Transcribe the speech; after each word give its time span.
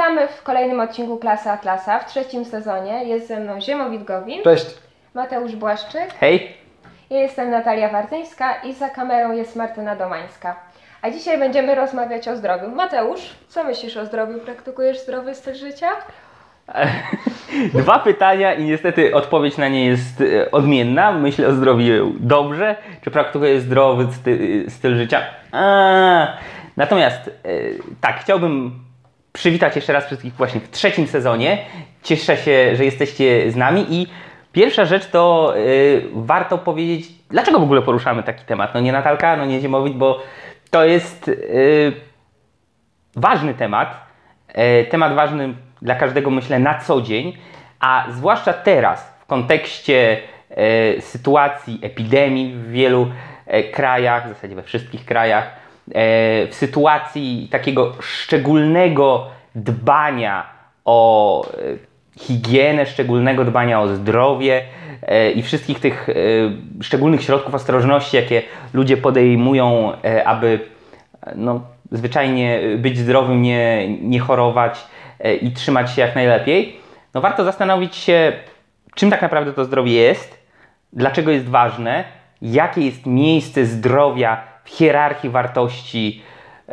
Witamy 0.00 0.28
w 0.28 0.42
kolejnym 0.42 0.80
odcinku 0.80 1.16
Klasy 1.16 1.50
Atlasa 1.50 1.98
w 1.98 2.06
trzecim 2.06 2.44
sezonie. 2.44 3.04
Jest 3.04 3.28
ze 3.28 3.40
mną 3.40 3.60
Ziemowit 3.60 4.04
Gowin, 4.04 4.42
Cześć. 4.42 4.66
Mateusz 5.14 5.56
Błaszczyk, 5.56 6.14
Hej! 6.20 6.56
ja 7.10 7.18
jestem 7.18 7.50
Natalia 7.50 7.88
Wartyńska 7.88 8.54
i 8.54 8.74
za 8.74 8.88
kamerą 8.88 9.32
jest 9.32 9.56
Martyna 9.56 9.96
Domańska. 9.96 10.56
A 11.02 11.10
dzisiaj 11.10 11.38
będziemy 11.38 11.74
rozmawiać 11.74 12.28
o 12.28 12.36
zdrowiu. 12.36 12.68
Mateusz, 12.68 13.20
co 13.48 13.64
myślisz 13.64 13.96
o 13.96 14.06
zdrowiu? 14.06 14.38
Praktykujesz 14.38 14.98
zdrowy 14.98 15.34
styl 15.34 15.54
życia? 15.54 15.88
Dwa 17.74 17.98
pytania 17.98 18.54
i 18.54 18.64
niestety 18.64 19.14
odpowiedź 19.14 19.56
na 19.56 19.68
nie 19.68 19.86
jest 19.86 20.20
e, 20.20 20.50
odmienna. 20.50 21.12
Myślę 21.12 21.48
o 21.48 21.52
zdrowiu 21.52 22.12
dobrze. 22.20 22.76
Czy 23.04 23.10
praktykuję 23.10 23.60
zdrowy 23.60 24.12
sty, 24.12 24.64
styl 24.68 24.96
życia? 24.96 25.20
A, 25.52 26.26
natomiast 26.76 27.28
e, 27.28 27.50
tak, 28.00 28.20
chciałbym 28.20 28.89
przywitać 29.32 29.76
jeszcze 29.76 29.92
raz 29.92 30.06
wszystkich 30.06 30.34
właśnie 30.34 30.60
w 30.60 30.70
trzecim 30.70 31.06
sezonie. 31.06 31.58
Cieszę 32.02 32.36
się, 32.36 32.76
że 32.76 32.84
jesteście 32.84 33.50
z 33.50 33.56
nami 33.56 33.86
i 33.90 34.06
pierwsza 34.52 34.84
rzecz 34.84 35.06
to 35.06 35.54
e, 35.56 35.60
warto 36.12 36.58
powiedzieć, 36.58 37.08
dlaczego 37.28 37.58
w 37.58 37.62
ogóle 37.62 37.82
poruszamy 37.82 38.22
taki 38.22 38.44
temat. 38.44 38.74
No 38.74 38.80
nie 38.80 38.92
Natalka, 38.92 39.36
no 39.36 39.46
nie 39.46 39.60
Ziemowit, 39.60 39.96
bo 39.96 40.22
to 40.70 40.84
jest 40.84 41.28
e, 41.28 41.32
ważny 43.16 43.54
temat. 43.54 44.06
E, 44.48 44.84
temat 44.84 45.14
ważny 45.14 45.54
dla 45.82 45.94
każdego, 45.94 46.30
myślę, 46.30 46.58
na 46.58 46.78
co 46.78 47.02
dzień, 47.02 47.36
a 47.80 48.06
zwłaszcza 48.10 48.52
teraz, 48.52 49.14
w 49.20 49.26
kontekście 49.26 50.18
e, 50.50 51.00
sytuacji 51.00 51.78
epidemii 51.82 52.54
w 52.54 52.70
wielu 52.70 53.10
e, 53.46 53.62
krajach, 53.62 54.26
w 54.26 54.28
zasadzie 54.28 54.54
we 54.54 54.62
wszystkich 54.62 55.04
krajach, 55.04 55.59
w 55.94 56.54
sytuacji 56.54 57.48
takiego 57.50 57.92
szczególnego 58.00 59.26
dbania 59.54 60.46
o 60.84 61.44
e, 61.46 61.50
higienę, 62.18 62.86
szczególnego 62.86 63.44
dbania 63.44 63.80
o 63.80 63.88
zdrowie 63.88 64.62
e, 65.02 65.30
i 65.30 65.42
wszystkich 65.42 65.80
tych 65.80 66.08
e, 66.08 66.12
szczególnych 66.82 67.22
środków 67.22 67.54
ostrożności, 67.54 68.16
jakie 68.16 68.42
ludzie 68.74 68.96
podejmują, 68.96 69.92
e, 70.04 70.28
aby 70.28 70.60
e, 71.26 71.32
no, 71.36 71.60
zwyczajnie 71.92 72.60
być 72.78 72.98
zdrowym, 72.98 73.42
nie, 73.42 73.88
nie 74.02 74.20
chorować 74.20 74.86
e, 75.20 75.34
i 75.34 75.52
trzymać 75.52 75.94
się 75.94 76.02
jak 76.02 76.14
najlepiej, 76.14 76.76
no 77.14 77.20
warto 77.20 77.44
zastanowić 77.44 77.96
się, 77.96 78.32
czym 78.94 79.10
tak 79.10 79.22
naprawdę 79.22 79.52
to 79.52 79.64
zdrowie 79.64 79.92
jest, 79.92 80.38
dlaczego 80.92 81.30
jest 81.30 81.48
ważne, 81.48 82.04
jakie 82.42 82.80
jest 82.80 83.06
miejsce 83.06 83.64
zdrowia 83.66 84.49
hierarchii 84.70 85.30
wartości 85.30 86.22
e, 86.68 86.72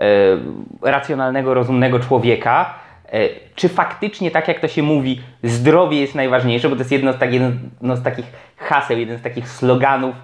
racjonalnego, 0.81 1.53
rozumnego 1.53 2.00
człowieka. 2.00 2.73
E, 3.12 3.20
czy 3.56 3.70
faktycznie, 3.70 4.31
tak 4.31 4.48
jak 4.48 4.59
to 4.59 4.67
się 4.67 4.84
mówi, 4.84 5.22
zdrowie 5.44 6.02
jest 6.02 6.16
najważniejsze, 6.16 6.70
bo 6.70 6.76
to 6.76 6.81
jest 6.81 6.92
jedno 6.92 7.14
z, 7.14 7.17
tak, 7.17 7.34
jedno 7.34 7.95
z 7.95 8.04
takich 8.04 8.26
haseł, 8.58 8.98
jeden 8.98 9.17
z 9.17 9.22
takich 9.22 9.50
sloganów, 9.50 10.16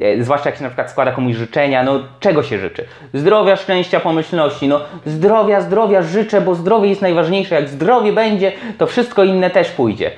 E, 0.00 0.24
Zwłaszcza 0.24 0.48
jak 0.48 0.58
się 0.58 0.62
na 0.62 0.68
przykład 0.68 0.90
składa 0.90 1.12
komuś 1.12 1.36
życzenia, 1.36 1.82
no 1.82 2.00
czego 2.20 2.42
się 2.42 2.58
życzy? 2.58 2.84
Zdrowia, 3.14 3.56
szczęścia, 3.56 4.00
pomyślności. 4.00 4.68
No 4.68 4.80
zdrowia, 5.06 5.60
zdrowia 5.60 6.02
życzę, 6.02 6.40
bo 6.40 6.54
zdrowie 6.54 6.88
jest 6.88 7.02
najważniejsze. 7.02 7.54
Jak 7.54 7.68
zdrowie 7.68 8.12
będzie, 8.12 8.52
to 8.78 8.86
wszystko 8.86 9.24
inne 9.24 9.50
też 9.50 9.70
pójdzie. 9.70 10.10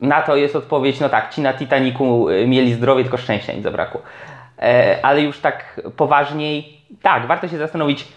Na 0.00 0.22
to 0.22 0.36
jest 0.36 0.56
odpowiedź, 0.56 1.00
no 1.00 1.08
tak, 1.08 1.34
ci 1.34 1.40
na 1.40 1.54
Titaniku 1.54 2.26
mieli 2.46 2.72
zdrowie, 2.72 3.02
tylko 3.02 3.16
szczęścia 3.16 3.52
im 3.52 3.62
zabrakło. 3.62 4.02
E, 4.62 4.98
Ale 5.02 5.22
już 5.22 5.38
tak 5.40 5.80
poważniej, 5.96 6.80
tak, 7.02 7.26
warto 7.26 7.48
się 7.48 7.58
zastanowić, 7.58 8.08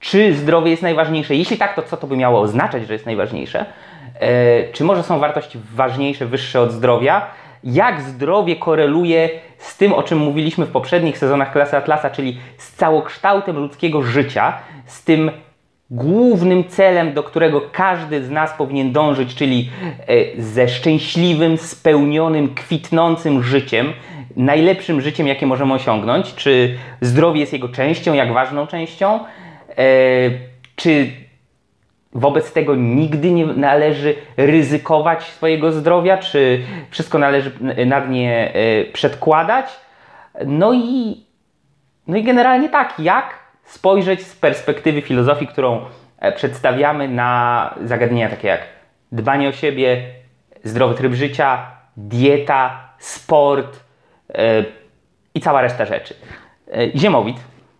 czy 0.00 0.34
zdrowie 0.34 0.70
jest 0.70 0.82
najważniejsze. 0.82 1.36
Jeśli 1.36 1.56
tak, 1.58 1.74
to 1.74 1.82
co 1.82 1.96
to 1.96 2.06
by 2.06 2.16
miało 2.16 2.40
oznaczać, 2.40 2.86
że 2.86 2.92
jest 2.92 3.06
najważniejsze? 3.06 3.66
E, 4.20 4.72
Czy 4.72 4.84
może 4.84 5.02
są 5.02 5.18
wartości 5.18 5.58
ważniejsze, 5.74 6.26
wyższe 6.26 6.60
od 6.60 6.72
zdrowia? 6.72 7.26
Jak 7.64 8.00
zdrowie 8.00 8.56
koreluje 8.56 9.30
z 9.58 9.76
tym, 9.76 9.92
o 9.92 10.02
czym 10.02 10.18
mówiliśmy 10.18 10.66
w 10.66 10.70
poprzednich 10.70 11.18
sezonach 11.18 11.52
Klasy 11.52 11.76
Atlasa, 11.76 12.10
czyli 12.10 12.38
z 12.58 12.72
całokształtem 12.72 13.56
ludzkiego 13.56 14.02
życia, 14.02 14.52
z 14.86 15.04
tym 15.04 15.30
głównym 15.90 16.64
celem, 16.68 17.12
do 17.12 17.22
którego 17.22 17.60
każdy 17.72 18.24
z 18.24 18.30
nas 18.30 18.52
powinien 18.52 18.92
dążyć, 18.92 19.34
czyli 19.34 19.70
e, 20.36 20.42
ze 20.42 20.68
szczęśliwym, 20.68 21.58
spełnionym, 21.58 22.54
kwitnącym 22.54 23.42
życiem, 23.42 23.92
najlepszym 24.36 25.00
życiem, 25.00 25.26
jakie 25.26 25.46
możemy 25.46 25.74
osiągnąć. 25.74 26.34
Czy 26.34 26.78
zdrowie 27.00 27.40
jest 27.40 27.52
jego 27.52 27.68
częścią, 27.68 28.14
jak 28.14 28.32
ważną 28.32 28.66
częścią? 28.66 29.20
E, 29.70 29.80
Czy 30.76 31.10
wobec 32.12 32.52
tego 32.52 32.74
nigdy 32.74 33.30
nie 33.30 33.46
należy 33.46 34.14
ryzykować 34.36 35.22
swojego 35.22 35.72
zdrowia, 35.72 36.18
czy 36.18 36.64
wszystko 36.90 37.18
należy 37.18 37.52
nad 37.86 38.10
nie 38.10 38.54
e, 38.54 38.84
przedkładać? 38.84 39.66
No 40.46 40.72
i, 40.72 41.24
no 42.06 42.16
i 42.16 42.22
generalnie 42.22 42.68
tak, 42.68 42.94
jak 42.98 43.38
spojrzeć 43.64 44.26
z 44.26 44.36
perspektywy 44.36 45.02
filozofii, 45.02 45.46
którą 45.46 45.80
e, 46.18 46.32
przedstawiamy 46.32 47.08
na 47.08 47.74
zagadnienia 47.84 48.30
takie 48.30 48.48
jak 48.48 48.60
dbanie 49.12 49.48
o 49.48 49.52
siebie, 49.52 50.02
zdrowy 50.64 50.94
tryb 50.94 51.12
życia, 51.14 51.66
dieta, 51.96 52.88
sport 52.98 53.80
i 55.34 55.40
cała 55.40 55.60
reszta 55.62 55.84
rzeczy. 55.86 56.14
E, 56.72 56.98
Ziemowit, 56.98 57.36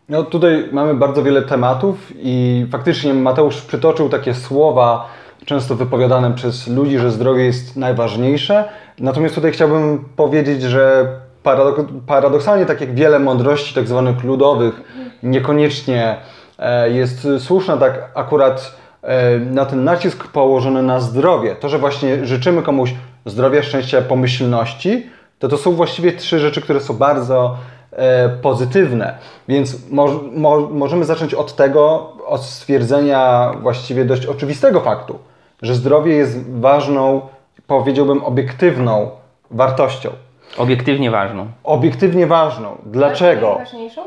No 0.08 0.22
tutaj 0.22 0.68
mamy 0.72 0.94
bardzo 0.94 1.22
wiele 1.22 1.42
tematów 1.42 2.12
i 2.16 2.66
faktycznie 2.72 3.14
Mateusz 3.14 3.60
przytoczył 3.60 4.08
takie 4.08 4.34
słowa 4.34 5.08
często 5.44 5.74
wypowiadane 5.74 6.34
przez 6.34 6.68
ludzi, 6.68 6.98
że 6.98 7.10
zdrowie 7.10 7.44
jest 7.44 7.76
najważniejsze. 7.76 8.64
Natomiast 8.98 9.34
tutaj 9.34 9.52
chciałbym 9.52 10.04
powiedzieć, 10.16 10.62
że 10.62 11.08
paradok- 11.44 12.00
paradoksalnie 12.06 12.66
tak 12.66 12.80
jak 12.80 12.94
wiele 12.94 13.18
mądrości 13.18 13.74
tak 13.74 13.88
zwanych 13.88 14.24
ludowych 14.24 14.82
niekoniecznie 15.22 16.16
e, 16.58 16.90
jest 16.90 17.28
słuszna, 17.38 17.76
tak 17.76 18.10
akurat 18.14 18.76
e, 19.02 19.38
na 19.38 19.66
ten 19.66 19.84
nacisk 19.84 20.28
położony 20.28 20.82
na 20.82 21.00
zdrowie. 21.00 21.56
To, 21.56 21.68
że 21.68 21.78
właśnie 21.78 22.26
życzymy 22.26 22.62
komuś 22.62 22.94
zdrowia, 23.26 23.62
szczęścia, 23.62 24.02
pomyślności, 24.02 25.10
to 25.40 25.48
to 25.48 25.58
są 25.58 25.72
właściwie 25.72 26.12
trzy 26.12 26.38
rzeczy, 26.38 26.60
które 26.60 26.80
są 26.80 26.94
bardzo 26.94 27.56
e, 27.92 28.28
pozytywne. 28.28 29.18
Więc 29.48 29.90
mo, 29.90 30.08
mo, 30.32 30.60
możemy 30.60 31.04
zacząć 31.04 31.34
od 31.34 31.56
tego, 31.56 32.12
od 32.26 32.42
stwierdzenia 32.44 33.52
właściwie 33.62 34.04
dość 34.04 34.26
oczywistego 34.26 34.80
faktu, 34.80 35.18
że 35.62 35.74
zdrowie 35.74 36.14
jest 36.14 36.50
ważną, 36.50 37.20
powiedziałbym, 37.66 38.24
obiektywną 38.24 39.10
wartością. 39.50 40.10
obiektywnie 40.58 41.10
ważną. 41.10 41.46
Obiektywnie 41.64 42.26
ważną. 42.26 42.76
Dlaczego? 42.86 43.48
Najważniejszą? 43.48 44.02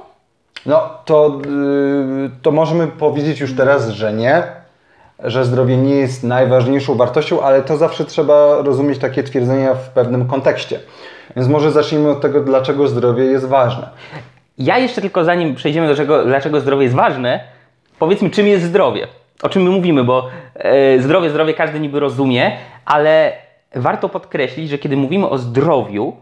No 0.65 0.89
to, 1.05 1.39
yy, 1.45 2.29
to 2.41 2.51
możemy 2.51 2.87
powiedzieć 2.87 3.39
już 3.39 3.55
teraz, 3.55 3.89
że 3.89 4.13
nie, 4.13 4.43
że 5.19 5.45
zdrowie 5.45 5.77
nie 5.77 5.95
jest 5.95 6.23
najważniejszą 6.23 6.95
wartością, 6.95 7.41
ale 7.41 7.61
to 7.61 7.77
zawsze 7.77 8.05
trzeba 8.05 8.61
rozumieć 8.61 8.99
takie 8.99 9.23
twierdzenia 9.23 9.73
w 9.73 9.89
pewnym 9.89 10.27
kontekście. 10.27 10.79
Więc 11.35 11.47
może 11.47 11.71
zacznijmy 11.71 12.09
od 12.09 12.21
tego, 12.21 12.41
dlaczego 12.41 12.87
zdrowie 12.87 13.23
jest 13.23 13.47
ważne. 13.47 13.89
Ja 14.57 14.77
jeszcze 14.77 15.01
tylko 15.01 15.23
zanim 15.23 15.55
przejdziemy 15.55 15.87
do 15.87 15.95
czego, 15.95 16.25
dlaczego 16.25 16.59
zdrowie 16.59 16.83
jest 16.83 16.95
ważne, 16.95 17.39
powiedzmy 17.99 18.29
czym 18.29 18.47
jest 18.47 18.63
zdrowie. 18.63 19.07
O 19.43 19.49
czym 19.49 19.63
my 19.63 19.69
mówimy, 19.69 20.03
bo 20.03 20.29
e, 20.55 20.99
zdrowie, 20.99 21.29
zdrowie 21.29 21.53
każdy 21.53 21.79
niby 21.79 21.99
rozumie, 21.99 22.51
ale 22.85 23.33
warto 23.75 24.09
podkreślić, 24.09 24.69
że 24.69 24.77
kiedy 24.77 24.97
mówimy 24.97 25.29
o 25.29 25.37
zdrowiu, 25.37 26.13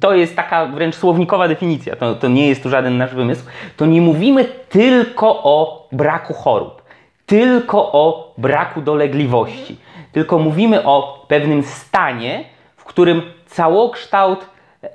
to 0.00 0.14
jest 0.14 0.36
taka 0.36 0.66
wręcz 0.66 0.94
słownikowa 0.94 1.48
definicja, 1.48 1.96
to, 1.96 2.14
to 2.14 2.28
nie 2.28 2.48
jest 2.48 2.62
tu 2.62 2.68
żaden 2.68 2.98
nasz 2.98 3.14
wymysł, 3.14 3.44
to 3.76 3.86
nie 3.86 4.00
mówimy 4.00 4.44
tylko 4.68 5.42
o 5.42 5.88
braku 5.92 6.34
chorób, 6.34 6.82
tylko 7.26 7.92
o 7.92 8.34
braku 8.38 8.80
dolegliwości, 8.80 9.76
tylko 10.12 10.38
mówimy 10.38 10.84
o 10.84 11.26
pewnym 11.28 11.62
stanie, 11.62 12.44
w 12.76 12.84
którym 12.84 13.22
całokształt 13.52 14.46
e, 14.82 14.88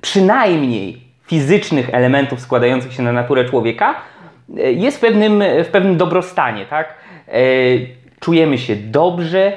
przynajmniej 0.00 1.00
fizycznych 1.26 1.94
elementów 1.94 2.40
składających 2.40 2.92
się 2.92 3.02
na 3.02 3.12
naturę 3.12 3.44
człowieka 3.44 3.94
e, 4.58 4.72
jest 4.72 4.96
w 4.96 5.00
pewnym, 5.00 5.42
w 5.64 5.68
pewnym 5.68 5.96
dobrostanie, 5.96 6.66
tak? 6.66 6.94
E, 7.28 7.40
czujemy 8.20 8.58
się 8.58 8.76
dobrze, 8.76 9.52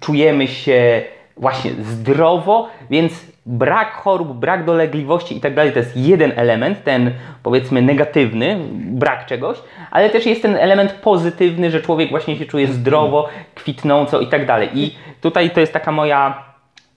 czujemy 0.00 0.48
się 0.48 1.02
właśnie 1.36 1.70
zdrowo, 1.70 2.68
więc 2.90 3.26
brak 3.46 3.92
chorób, 3.92 4.32
brak 4.32 4.64
dolegliwości 4.64 5.36
i 5.36 5.40
tak 5.40 5.54
to 5.54 5.78
jest 5.78 5.96
jeden 5.96 6.32
element, 6.36 6.84
ten 6.84 7.10
powiedzmy 7.42 7.82
negatywny, 7.82 8.56
brak 8.72 9.26
czegoś, 9.26 9.58
ale 9.90 10.10
też 10.10 10.26
jest 10.26 10.42
ten 10.42 10.56
element 10.56 10.92
pozytywny, 10.92 11.70
że 11.70 11.80
człowiek 11.80 12.10
właśnie 12.10 12.36
się 12.36 12.44
czuje 12.44 12.66
zdrowo, 12.66 13.28
kwitnąco 13.54 14.20
i 14.20 14.26
tak. 14.26 14.42
I 14.74 14.96
tutaj 15.20 15.50
to 15.50 15.60
jest 15.60 15.72
taka 15.72 15.92
moja 15.92 16.45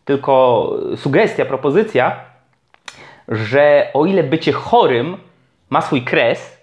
tylko 0.10 0.74
sugestia, 0.96 1.46
propozycja, 1.46 2.16
że 3.28 3.88
o 3.94 4.06
ile 4.06 4.24
bycie 4.24 4.52
chorym 4.52 5.18
ma 5.70 5.82
swój 5.82 6.02
kres, 6.02 6.60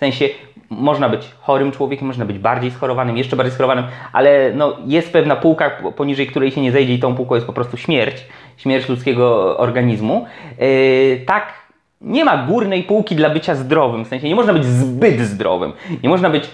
sensie 0.00 0.28
można 0.70 1.08
być 1.08 1.30
chorym 1.40 1.72
człowiekiem, 1.72 2.06
można 2.06 2.24
być 2.24 2.38
bardziej 2.38 2.70
schorowanym, 2.70 3.16
jeszcze 3.16 3.36
bardziej 3.36 3.54
schorowanym, 3.54 3.84
ale 4.12 4.52
no, 4.54 4.76
jest 4.86 5.12
pewna 5.12 5.36
półka, 5.36 5.70
poniżej 5.96 6.26
której 6.26 6.50
się 6.50 6.60
nie 6.60 6.72
zejdzie 6.72 6.94
i 6.94 6.98
tą 6.98 7.14
półką 7.14 7.34
jest 7.34 7.46
po 7.46 7.52
prostu 7.52 7.76
śmierć, 7.76 8.26
śmierć 8.56 8.88
ludzkiego 8.88 9.58
organizmu. 9.58 10.26
Yy, 10.58 11.20
tak 11.26 11.52
nie 12.00 12.24
ma 12.24 12.46
górnej 12.46 12.82
półki 12.82 13.16
dla 13.16 13.30
bycia 13.30 13.54
zdrowym, 13.54 14.04
w 14.04 14.08
sensie 14.08 14.28
nie 14.28 14.34
można 14.34 14.52
być 14.52 14.64
zbyt 14.64 15.20
zdrowym, 15.20 15.72
nie 16.02 16.08
można 16.08 16.30
być, 16.30 16.50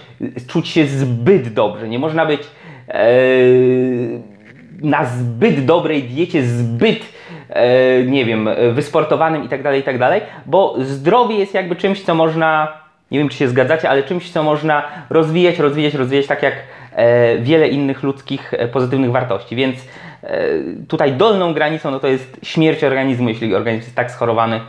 czuć 0.47 0.67
się 0.67 0.85
zbyt 0.85 1.53
dobrze, 1.53 1.89
nie 1.89 1.99
można 1.99 2.25
być 2.25 2.41
yy, 2.87 4.21
na 4.81 5.05
zbyt 5.05 5.65
dobrej 5.65 6.03
diecie, 6.03 6.43
zbyt 6.43 6.99
e, 7.49 8.03
nie 8.03 8.25
wiem, 8.25 8.49
wysportowanym 8.73 9.43
i 9.43 9.49
tak 9.49 9.63
dalej, 9.63 9.81
i 9.81 9.83
tak 9.83 9.99
bo 10.45 10.75
zdrowie 10.79 11.35
jest 11.35 11.53
jakby 11.53 11.75
czymś, 11.75 12.01
co 12.01 12.15
można, 12.15 12.67
nie 13.11 13.19
wiem 13.19 13.29
czy 13.29 13.37
się 13.37 13.47
zgadzacie, 13.47 13.89
ale 13.89 14.03
czymś, 14.03 14.31
co 14.31 14.43
można 14.43 14.83
rozwijać, 15.09 15.59
rozwijać, 15.59 15.93
rozwijać, 15.93 16.27
tak 16.27 16.43
jak 16.43 16.53
e, 16.95 17.37
wiele 17.37 17.67
innych 17.67 18.03
ludzkich 18.03 18.53
e, 18.53 18.67
pozytywnych 18.67 19.11
wartości, 19.11 19.55
więc 19.55 19.75
e, 20.23 20.39
tutaj 20.87 21.13
dolną 21.13 21.53
granicą 21.53 21.91
no 21.91 21.99
to 21.99 22.07
jest 22.07 22.39
śmierć 22.43 22.83
organizmu, 22.83 23.29
jeśli 23.29 23.55
organizm 23.55 23.83
jest 23.83 23.95
tak 23.95 24.11
schorowany, 24.11 24.61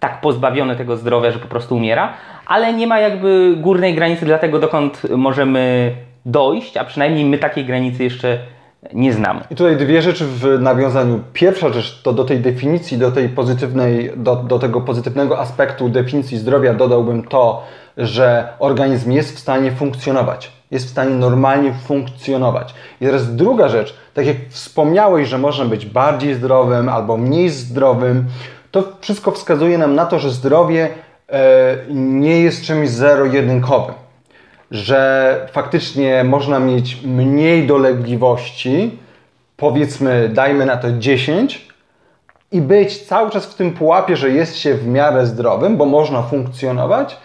tak 0.00 0.20
pozbawiony 0.20 0.76
tego 0.76 0.96
zdrowia, 0.96 1.30
że 1.30 1.38
po 1.38 1.48
prostu 1.48 1.76
umiera, 1.76 2.12
ale 2.46 2.72
nie 2.72 2.86
ma 2.86 3.00
jakby 3.00 3.54
górnej 3.56 3.94
granicy 3.94 4.24
dla 4.24 4.38
tego, 4.38 4.58
dokąd 4.58 5.02
możemy 5.10 5.92
dojść, 6.26 6.76
a 6.76 6.84
przynajmniej 6.84 7.24
my 7.24 7.38
takiej 7.38 7.64
granicy 7.64 8.04
jeszcze 8.04 8.28
nie 8.28 8.61
znamy. 9.12 9.40
I 9.50 9.54
tutaj 9.56 9.76
dwie 9.76 10.02
rzeczy 10.02 10.26
w 10.26 10.60
nawiązaniu. 10.60 11.20
Pierwsza 11.32 11.68
rzecz 11.68 12.02
to 12.02 12.12
do 12.12 12.24
tej 12.24 12.40
definicji, 12.40 12.98
do 12.98 13.12
tej 13.12 13.28
pozytywnej, 13.28 14.12
do, 14.16 14.36
do 14.36 14.58
tego 14.58 14.80
pozytywnego 14.80 15.38
aspektu 15.38 15.88
definicji 15.88 16.38
zdrowia 16.38 16.74
dodałbym 16.74 17.22
to, 17.24 17.62
że 17.96 18.48
organizm 18.58 19.12
jest 19.12 19.36
w 19.36 19.38
stanie 19.38 19.72
funkcjonować. 19.72 20.52
Jest 20.70 20.86
w 20.86 20.90
stanie 20.90 21.14
normalnie 21.14 21.72
funkcjonować. 21.72 22.74
I 23.00 23.04
teraz 23.04 23.36
druga 23.36 23.68
rzecz, 23.68 23.96
tak 24.14 24.26
jak 24.26 24.36
wspomniałeś, 24.48 25.28
że 25.28 25.38
można 25.38 25.64
być 25.64 25.86
bardziej 25.86 26.34
zdrowym 26.34 26.88
albo 26.88 27.16
mniej 27.16 27.48
zdrowym, 27.48 28.24
to 28.70 28.84
wszystko 29.00 29.30
wskazuje 29.30 29.78
nam 29.78 29.94
na 29.94 30.06
to, 30.06 30.18
że 30.18 30.30
zdrowie 30.30 30.88
e, 31.28 31.76
nie 31.94 32.40
jest 32.40 32.64
czymś 32.64 32.88
zero-jedynkowym 32.88 34.01
że 34.72 35.48
faktycznie 35.52 36.24
można 36.24 36.58
mieć 36.58 36.98
mniej 37.04 37.66
dolegliwości, 37.66 38.98
powiedzmy, 39.56 40.30
dajmy 40.34 40.66
na 40.66 40.76
to 40.76 40.92
10, 40.92 41.72
i 42.52 42.60
być 42.60 42.98
cały 42.98 43.30
czas 43.30 43.46
w 43.46 43.54
tym 43.54 43.72
pułapie, 43.72 44.16
że 44.16 44.30
jest 44.30 44.56
się 44.56 44.74
w 44.74 44.86
miarę 44.86 45.26
zdrowym, 45.26 45.76
bo 45.76 45.86
można 45.86 46.22
funkcjonować. 46.22 47.16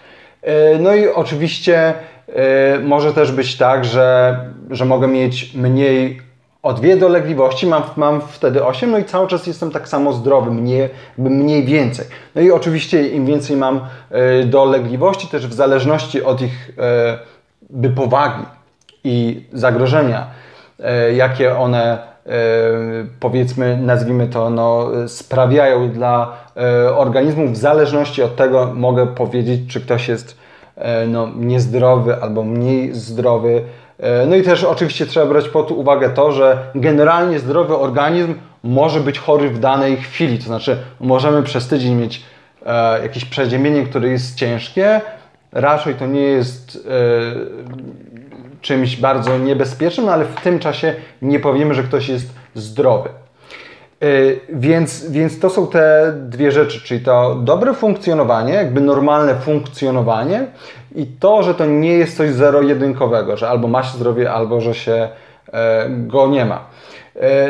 E, 0.41 0.79
no 0.79 0.95
i 0.95 1.07
oczywiście 1.07 1.93
e, 2.27 2.79
może 2.79 3.13
też 3.13 3.31
być 3.31 3.57
tak, 3.57 3.85
że, 3.85 4.39
że 4.69 4.85
mogę 4.85 5.07
mieć 5.07 5.53
mniej 5.55 6.21
o 6.63 6.73
dwie 6.73 6.97
dolegliwości, 6.97 7.67
mam, 7.67 7.83
mam 7.95 8.21
wtedy 8.21 8.65
8, 8.65 8.91
no 8.91 8.97
i 8.97 9.03
cały 9.03 9.27
czas 9.27 9.47
jestem 9.47 9.71
tak 9.71 9.87
samo 9.87 10.13
zdrowy, 10.13 10.51
mniej, 10.51 10.89
mniej 11.17 11.65
więcej. 11.65 12.05
No 12.35 12.41
i 12.41 12.51
oczywiście 12.51 13.07
im 13.07 13.25
więcej 13.25 13.57
mam 13.57 13.79
e, 14.11 14.43
dolegliwości, 14.43 15.27
też 15.27 15.47
w 15.47 15.53
zależności 15.53 16.23
od 16.23 16.41
ich 16.41 16.71
by 17.69 17.89
powagi 17.89 18.45
i 19.03 19.45
zagrożenia, 19.53 20.27
e, 20.79 21.13
jakie 21.13 21.57
one 21.57 21.97
e, 22.25 22.29
powiedzmy, 23.19 23.77
nazwijmy 23.77 24.27
to, 24.27 24.49
no, 24.49 24.89
sprawiają 25.07 25.89
dla 25.89 26.37
e, 26.57 26.95
organizmu, 26.95 27.47
w 27.47 27.57
zależności 27.57 28.23
od 28.23 28.35
tego 28.35 28.71
mogę 28.73 29.07
powiedzieć, 29.07 29.73
czy 29.73 29.81
ktoś 29.81 30.07
jest 30.07 30.37
no, 31.07 31.27
niezdrowy 31.35 32.21
albo 32.21 32.43
mniej 32.43 32.93
zdrowy. 32.93 33.63
No 34.27 34.35
i 34.35 34.43
też 34.43 34.63
oczywiście 34.63 35.05
trzeba 35.05 35.25
brać 35.25 35.49
pod 35.49 35.71
uwagę 35.71 36.09
to, 36.09 36.31
że 36.31 36.57
generalnie 36.75 37.39
zdrowy 37.39 37.77
organizm 37.77 38.33
może 38.63 38.99
być 38.99 39.19
chory 39.19 39.49
w 39.49 39.59
danej 39.59 39.97
chwili, 39.97 40.37
to 40.37 40.43
znaczy 40.43 40.77
możemy 40.99 41.43
przez 41.43 41.67
tydzień 41.67 41.95
mieć 41.95 42.23
jakieś 43.03 43.25
przeziębienie, 43.25 43.83
które 43.83 44.09
jest 44.09 44.35
ciężkie, 44.35 45.01
raczej 45.51 45.95
to 45.95 46.07
nie 46.07 46.21
jest 46.21 46.87
e, 46.89 48.59
czymś 48.61 48.97
bardzo 48.97 49.37
niebezpiecznym, 49.37 50.05
no 50.05 50.11
ale 50.11 50.25
w 50.25 50.41
tym 50.41 50.59
czasie 50.59 50.93
nie 51.21 51.39
powiemy, 51.39 51.73
że 51.73 51.83
ktoś 51.83 52.09
jest 52.09 52.33
zdrowy. 52.55 53.09
E, 53.09 54.05
więc, 54.49 55.11
więc 55.11 55.39
to 55.39 55.49
są 55.49 55.67
te 55.67 56.13
dwie 56.15 56.51
rzeczy, 56.51 56.81
czyli 56.81 56.99
to 56.99 57.35
dobre 57.35 57.73
funkcjonowanie, 57.73 58.53
jakby 58.53 58.81
normalne 58.81 59.35
funkcjonowanie 59.35 60.45
i 60.95 61.05
to, 61.05 61.43
że 61.43 61.55
to 61.55 61.65
nie 61.65 61.93
jest 61.93 62.17
coś 62.17 62.31
zero-jedynkowego, 62.31 63.37
że 63.37 63.49
albo 63.49 63.67
ma 63.67 63.83
się 63.83 63.97
zdrowie, 63.97 64.31
albo 64.31 64.61
że 64.61 64.73
się 64.73 65.09
e, 65.53 65.89
go 65.89 66.27
nie 66.27 66.45
ma. 66.45 66.65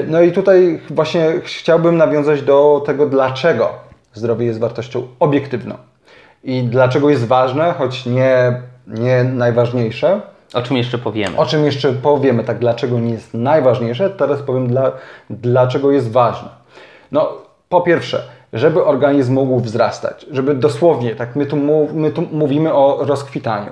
No 0.08 0.22
i 0.22 0.32
tutaj 0.32 0.80
właśnie 0.90 1.34
chciałbym 1.44 1.98
nawiązać 1.98 2.42
do 2.42 2.84
tego, 2.86 3.06
dlaczego 3.06 3.70
zdrowie 4.14 4.46
jest 4.46 4.60
wartością 4.60 5.08
obiektywną 5.20 5.76
i 6.44 6.64
dlaczego 6.64 7.10
jest 7.10 7.28
ważne, 7.28 7.74
choć 7.78 8.06
nie, 8.06 8.62
nie 8.88 9.24
najważniejsze. 9.24 10.22
O 10.54 10.62
czym 10.62 10.78
jeszcze 10.78 10.98
powiemy? 10.98 11.38
O 11.38 11.46
czym 11.46 11.66
jeszcze 11.66 11.94
powiemy, 11.94 12.44
tak 12.44 12.60
dlaczego 12.60 13.00
nie 13.00 13.12
jest 13.12 13.34
najważniejsze, 13.34 14.10
teraz 14.10 14.42
powiem 14.42 14.68
dla, 14.68 14.92
dlaczego 15.30 15.92
jest 15.92 16.12
ważne. 16.12 16.50
No, 17.12 17.30
po 17.70 17.82
pierwsze, 17.82 18.24
żeby 18.54 18.86
organizm 18.86 19.34
mógł 19.34 19.60
wzrastać, 19.60 20.26
żeby 20.32 20.56
dosłownie, 20.56 21.16
tak 21.16 21.36
my 21.36 21.46
tu, 21.46 21.58
my 21.94 22.12
tu 22.12 22.24
mówimy 22.32 22.74
o 22.74 22.98
rozkwitaniu 23.06 23.72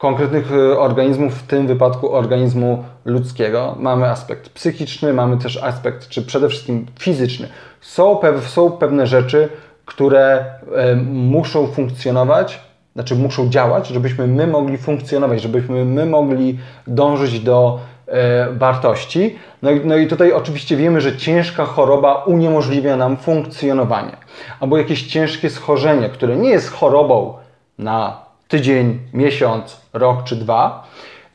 konkretnych 0.00 0.52
e, 0.52 0.78
organizmów, 0.78 1.34
w 1.34 1.46
tym 1.46 1.66
wypadku 1.66 2.12
organizmu 2.14 2.84
ludzkiego. 3.04 3.76
Mamy 3.78 4.06
aspekt 4.06 4.48
psychiczny, 4.48 5.12
mamy 5.12 5.36
też 5.36 5.62
aspekt, 5.62 6.08
czy 6.08 6.22
przede 6.22 6.48
wszystkim 6.48 6.86
fizyczny. 6.98 7.48
Są, 7.80 8.16
pew, 8.16 8.48
są 8.48 8.70
pewne 8.70 9.06
rzeczy, 9.06 9.48
które 9.90 10.44
e, 10.76 10.96
muszą 11.06 11.66
funkcjonować, 11.66 12.60
znaczy 12.94 13.14
muszą 13.14 13.48
działać, 13.48 13.88
żebyśmy 13.88 14.26
my 14.26 14.46
mogli 14.46 14.78
funkcjonować, 14.78 15.42
żebyśmy 15.42 15.84
my 15.84 16.06
mogli 16.06 16.58
dążyć 16.86 17.40
do 17.40 17.78
e, 18.06 18.52
wartości. 18.52 19.38
No 19.62 19.70
i, 19.70 19.80
no 19.84 19.96
i 19.96 20.06
tutaj 20.06 20.32
oczywiście 20.32 20.76
wiemy, 20.76 21.00
że 21.00 21.16
ciężka 21.16 21.64
choroba 21.64 22.14
uniemożliwia 22.14 22.96
nam 22.96 23.16
funkcjonowanie. 23.16 24.16
Albo 24.60 24.78
jakieś 24.78 25.06
ciężkie 25.06 25.50
schorzenie, 25.50 26.08
które 26.08 26.36
nie 26.36 26.50
jest 26.50 26.72
chorobą 26.72 27.34
na 27.78 28.16
tydzień, 28.48 28.98
miesiąc, 29.12 29.80
rok 29.92 30.24
czy 30.24 30.36
dwa, 30.36 30.86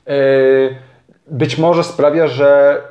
e, 0.08 0.12
być 1.28 1.58
może 1.58 1.84
sprawia, 1.84 2.28
że 2.28 2.82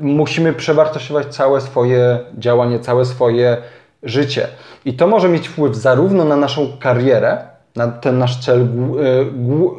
musimy 0.00 0.52
przewartościować 0.52 1.26
całe 1.26 1.60
swoje 1.60 2.18
działanie, 2.38 2.80
całe 2.80 3.04
swoje 3.04 3.56
życie. 4.02 4.48
I 4.84 4.94
to 4.94 5.06
może 5.06 5.28
mieć 5.28 5.48
wpływ 5.48 5.76
zarówno 5.76 6.24
na 6.24 6.36
naszą 6.36 6.68
karierę, 6.80 7.38
na 7.76 7.88
ten 7.88 8.18
nasz 8.18 8.40
cel 8.40 8.60
e, 8.60 8.66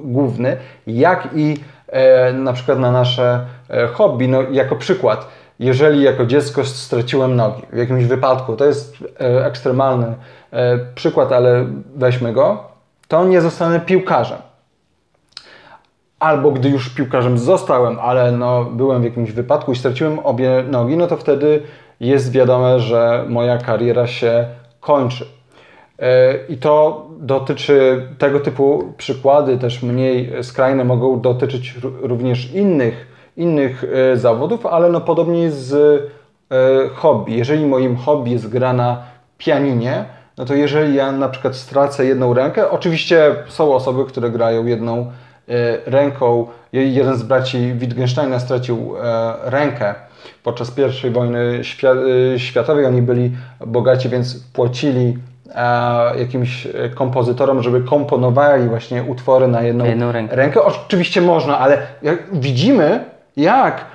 główny, 0.03 0.57
jak 0.87 1.29
i 1.35 1.57
e, 1.87 2.33
na 2.33 2.53
przykład 2.53 2.79
na 2.79 2.91
nasze 2.91 3.45
e, 3.69 3.87
hobby. 3.87 4.27
No, 4.27 4.41
jako 4.41 4.75
przykład, 4.75 5.27
jeżeli 5.59 6.03
jako 6.03 6.25
dziecko 6.25 6.65
straciłem 6.65 7.35
nogi 7.35 7.61
w 7.73 7.77
jakimś 7.77 8.05
wypadku, 8.05 8.55
to 8.55 8.65
jest 8.65 8.97
ekstremalny 9.19 10.13
przykład, 10.95 11.31
ale 11.31 11.65
weźmy 11.95 12.33
go, 12.33 12.63
to 13.07 13.25
nie 13.25 13.41
zostanę 13.41 13.79
piłkarzem. 13.79 14.37
Albo 16.19 16.51
gdy 16.51 16.69
już 16.69 16.89
piłkarzem 16.89 17.37
zostałem, 17.37 17.99
ale 17.99 18.31
no, 18.31 18.65
byłem 18.65 19.01
w 19.01 19.05
jakimś 19.05 19.31
wypadku 19.31 19.71
i 19.71 19.75
straciłem 19.75 20.19
obie 20.19 20.63
nogi, 20.67 20.97
no 20.97 21.07
to 21.07 21.17
wtedy 21.17 21.61
jest 21.99 22.31
wiadome, 22.31 22.79
że 22.79 23.25
moja 23.29 23.57
kariera 23.57 24.07
się 24.07 24.45
kończy. 24.79 25.25
E, 25.99 26.37
I 26.49 26.57
to 26.57 27.05
dotyczy 27.19 28.07
tego 28.17 28.39
typu 28.39 28.93
przykłady, 28.97 29.57
też 29.57 29.83
mniej 29.83 30.43
skrajne, 30.43 30.83
mogą 30.83 31.21
dotyczyć 31.21 31.75
również 32.01 32.51
innych, 32.51 33.07
innych 33.37 33.83
e, 33.83 34.17
zawodów, 34.17 34.65
ale 34.65 34.89
no 34.89 35.01
podobnie 35.01 35.51
z 35.51 35.73
e, 35.73 36.89
hobby. 36.89 37.37
Jeżeli 37.37 37.65
moim 37.65 37.97
hobby 37.97 38.31
jest 38.31 38.49
gra 38.49 38.73
na 38.73 39.03
pianinie, 39.37 40.05
no 40.37 40.45
to 40.45 40.53
jeżeli 40.53 40.95
ja 40.95 41.11
na 41.11 41.29
przykład 41.29 41.55
stracę 41.55 42.05
jedną 42.05 42.33
rękę, 42.33 42.69
oczywiście 42.71 43.35
są 43.47 43.73
osoby, 43.73 44.05
które 44.05 44.29
grają 44.29 44.65
jedną 44.65 45.11
ręką. 45.85 46.47
Jeden 46.73 47.15
z 47.15 47.23
braci 47.23 47.73
Wittgensteina 47.73 48.39
stracił 48.39 48.93
rękę 49.43 49.95
podczas 50.43 50.73
I 51.07 51.09
wojny 51.09 51.61
y, 52.33 52.39
światowej. 52.39 52.85
Oni 52.85 53.01
byli 53.01 53.31
bogaci, 53.67 54.09
więc 54.09 54.35
płacili 54.53 55.17
e, 55.55 56.19
jakimś 56.19 56.67
kompozytorom, 56.95 57.63
żeby 57.63 57.81
komponowali 57.81 58.67
właśnie 58.67 59.03
utwory 59.03 59.47
na 59.47 59.61
jedną, 59.61 59.85
jedną 59.85 60.11
rękę. 60.11 60.35
rękę. 60.35 60.63
Oczywiście 60.63 61.21
można, 61.21 61.59
ale 61.59 61.77
widzimy, 62.33 63.05
jak 63.37 63.85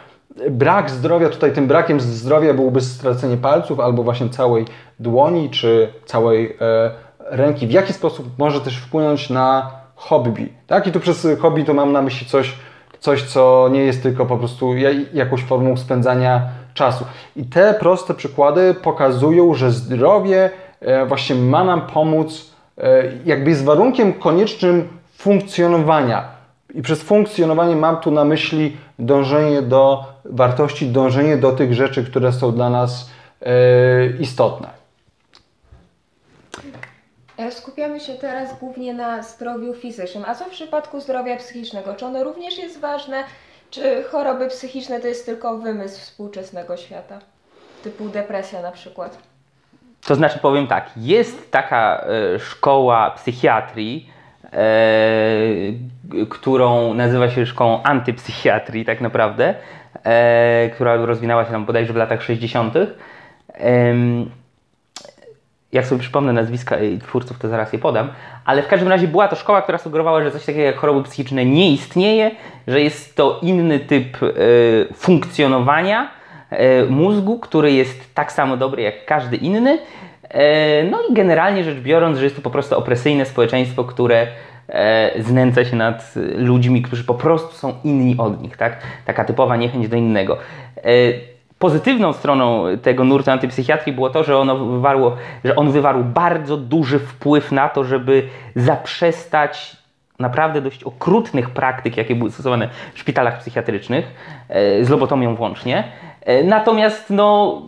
brak 0.51 0.91
zdrowia, 0.91 1.29
tutaj 1.29 1.53
tym 1.53 1.67
brakiem 1.67 2.01
zdrowia 2.01 2.55
byłoby 2.55 2.81
stracenie 2.81 3.37
palców 3.37 3.81
albo 3.81 4.03
właśnie 4.03 4.29
całej 4.29 4.65
dłoni 5.01 5.51
czy 5.51 5.93
całej 6.05 6.57
e, 6.61 6.91
ręki, 7.31 7.67
w 7.67 7.71
jaki 7.71 7.93
sposób 7.93 8.27
może 8.39 8.61
też 8.61 8.77
wpłynąć 8.79 9.31
na 9.31 9.71
hobby. 9.95 10.53
Tak? 10.67 10.87
I 10.87 10.93
tu 10.93 11.01
przez 11.01 11.27
hobby 11.41 11.65
to 11.65 11.75
mam 11.75 11.93
na 11.93 12.03
myśli 12.03 12.27
coś, 12.27 12.55
coś 13.03 13.23
co 13.23 13.69
nie 13.73 13.81
jest 13.81 14.03
tylko 14.03 14.27
po 14.27 14.37
prostu 14.37 14.77
ja- 14.77 14.91
jakąś 15.15 15.43
formą 15.43 15.77
spędzania 15.77 16.43
czasu. 16.75 17.05
I 17.37 17.45
te 17.45 17.75
proste 17.75 18.15
przykłady 18.15 18.75
pokazują, 18.75 19.55
że 19.55 19.71
zdrowie 19.71 20.51
e, 20.81 21.07
właśnie 21.07 21.37
ma 21.37 21.65
nam 21.65 21.87
pomóc, 21.87 22.53
e, 22.79 23.03
jakby 23.25 23.51
jest 23.51 23.65
warunkiem 23.65 24.13
koniecznym 24.13 24.89
funkcjonowania. 25.17 26.25
I 26.75 26.83
przez 26.83 27.03
funkcjonowanie 27.03 27.77
mam 27.77 27.97
tu 27.97 28.11
na 28.11 28.25
myśli 28.25 28.77
dążenie 28.99 29.63
do 29.63 30.05
wartości, 30.25 30.87
dążenie 30.87 31.37
do 31.37 31.53
tych 31.53 31.75
rzeczy, 31.75 32.05
które 32.05 32.33
są 32.33 32.53
dla 32.53 32.71
nas 32.71 33.11
e, 33.43 33.53
istotne. 34.21 34.69
E, 37.39 37.51
Skupiamy 37.51 38.01
się 38.01 38.15
teraz 38.15 38.59
głównie 38.59 38.95
na 38.95 39.23
zdrowiu 39.23 39.75
fizycznym. 39.75 40.25
A 40.27 40.35
co 40.35 40.45
w 40.45 40.51
przypadku 40.51 41.01
zdrowia 41.01 41.37
psychicznego? 41.37 41.95
Czy 41.95 42.07
ono 42.07 42.25
również 42.25 42.59
jest 42.59 42.81
ważne? 42.81 43.25
Czy 43.71 44.05
choroby 44.11 44.49
psychiczne 44.49 45.01
to 45.01 45.07
jest 45.07 45.27
tylko 45.27 45.59
wymysł 45.59 46.01
współczesnego 46.01 46.77
świata? 46.77 47.19
Typu 47.85 48.09
depresja 48.09 48.63
na 48.63 48.73
przykład. 48.73 49.19
To 50.07 50.15
znaczy 50.15 50.39
powiem 50.39 50.67
tak, 50.67 50.91
jest 50.97 51.51
taka 51.51 52.05
e, 52.35 52.39
szkoła 52.39 53.11
psychiatrii, 53.11 54.11
e, 54.53 54.59
którą 56.31 56.95
nazywa 56.95 57.31
się 57.31 57.47
szkołą 57.47 57.83
antypsychiatrii 57.83 58.85
tak 58.85 59.01
naprawdę, 59.01 59.55
e, 60.05 60.71
która 60.75 60.97
rozwinęła 60.97 61.45
się 61.45 61.51
tam 61.51 61.65
bodajże 61.65 61.93
w 61.93 61.97
latach 61.97 62.23
60. 62.23 62.75
Jak 65.73 65.87
sobie 65.87 66.01
przypomnę 66.01 66.33
nazwiska 66.33 66.79
i 66.81 66.99
twórców, 66.99 67.39
to 67.39 67.49
zaraz 67.49 67.73
je 67.73 67.79
podam, 67.79 68.09
ale 68.45 68.63
w 68.63 68.69
każdym 68.69 68.89
razie 68.89 69.09
była 69.09 69.29
to 69.29 69.37
szkoła, 69.37 69.63
która 69.63 69.79
sugerowała, 69.79 70.23
że 70.23 70.31
coś 70.31 70.45
takiego 70.45 70.65
jak 70.65 70.77
choroby 70.77 71.03
psychiczne 71.03 71.45
nie 71.45 71.73
istnieje, 71.73 72.31
że 72.69 72.81
jest 72.81 73.17
to 73.17 73.39
inny 73.43 73.81
typ 73.81 74.23
e, 74.23 74.29
funkcjonowania 74.95 76.11
e, 76.51 76.85
mózgu, 76.85 77.39
który 77.39 77.73
jest 77.73 78.15
tak 78.15 78.33
samo 78.33 78.57
dobry 78.57 78.83
jak 78.83 79.05
każdy 79.05 79.37
inny. 79.37 79.79
E, 80.29 80.85
no 80.85 80.99
i 81.11 81.15
generalnie 81.15 81.65
rzecz 81.65 81.79
biorąc, 81.79 82.19
że 82.19 82.25
jest 82.25 82.37
to 82.37 82.43
po 82.43 82.51
prostu 82.51 82.79
opresyjne 82.79 83.25
społeczeństwo, 83.25 83.85
które 83.85 84.27
znęca 85.19 85.65
się 85.65 85.77
nad 85.77 86.15
ludźmi, 86.37 86.83
którzy 86.83 87.05
po 87.05 87.15
prostu 87.15 87.55
są 87.55 87.75
inni 87.85 88.15
od 88.19 88.43
nich, 88.43 88.57
tak? 88.57 88.77
Taka 89.05 89.25
typowa 89.25 89.57
niechęć 89.57 89.89
do 89.89 89.97
innego. 89.97 90.39
Pozytywną 91.63 92.13
stroną 92.13 92.65
tego 92.83 93.05
nurtu 93.05 93.31
antypsychiatrii 93.31 93.93
było 93.93 94.11
to, 94.11 94.25
że, 94.25 94.39
ono 94.39 94.57
wywarło, 94.57 95.17
że 95.45 95.57
on 95.57 95.71
wywarł 95.71 96.05
bardzo 96.05 96.57
duży 96.57 96.99
wpływ 96.99 97.53
na 97.53 97.69
to, 97.69 97.85
żeby 97.85 98.29
zaprzestać 98.57 99.77
naprawdę 100.19 100.61
dość 100.61 100.85
okrutnych 100.85 101.51
praktyk, 101.51 101.97
jakie 101.97 102.15
były 102.15 102.31
stosowane 102.31 102.69
w 102.95 102.99
szpitalach 102.99 103.39
psychiatrycznych, 103.39 104.07
e, 104.49 104.85
z 104.85 104.91
lobotomią 104.91 105.35
włącznie. 105.35 105.85
E, 106.21 106.45
Natomiast 106.45 107.11
no, 107.11 107.63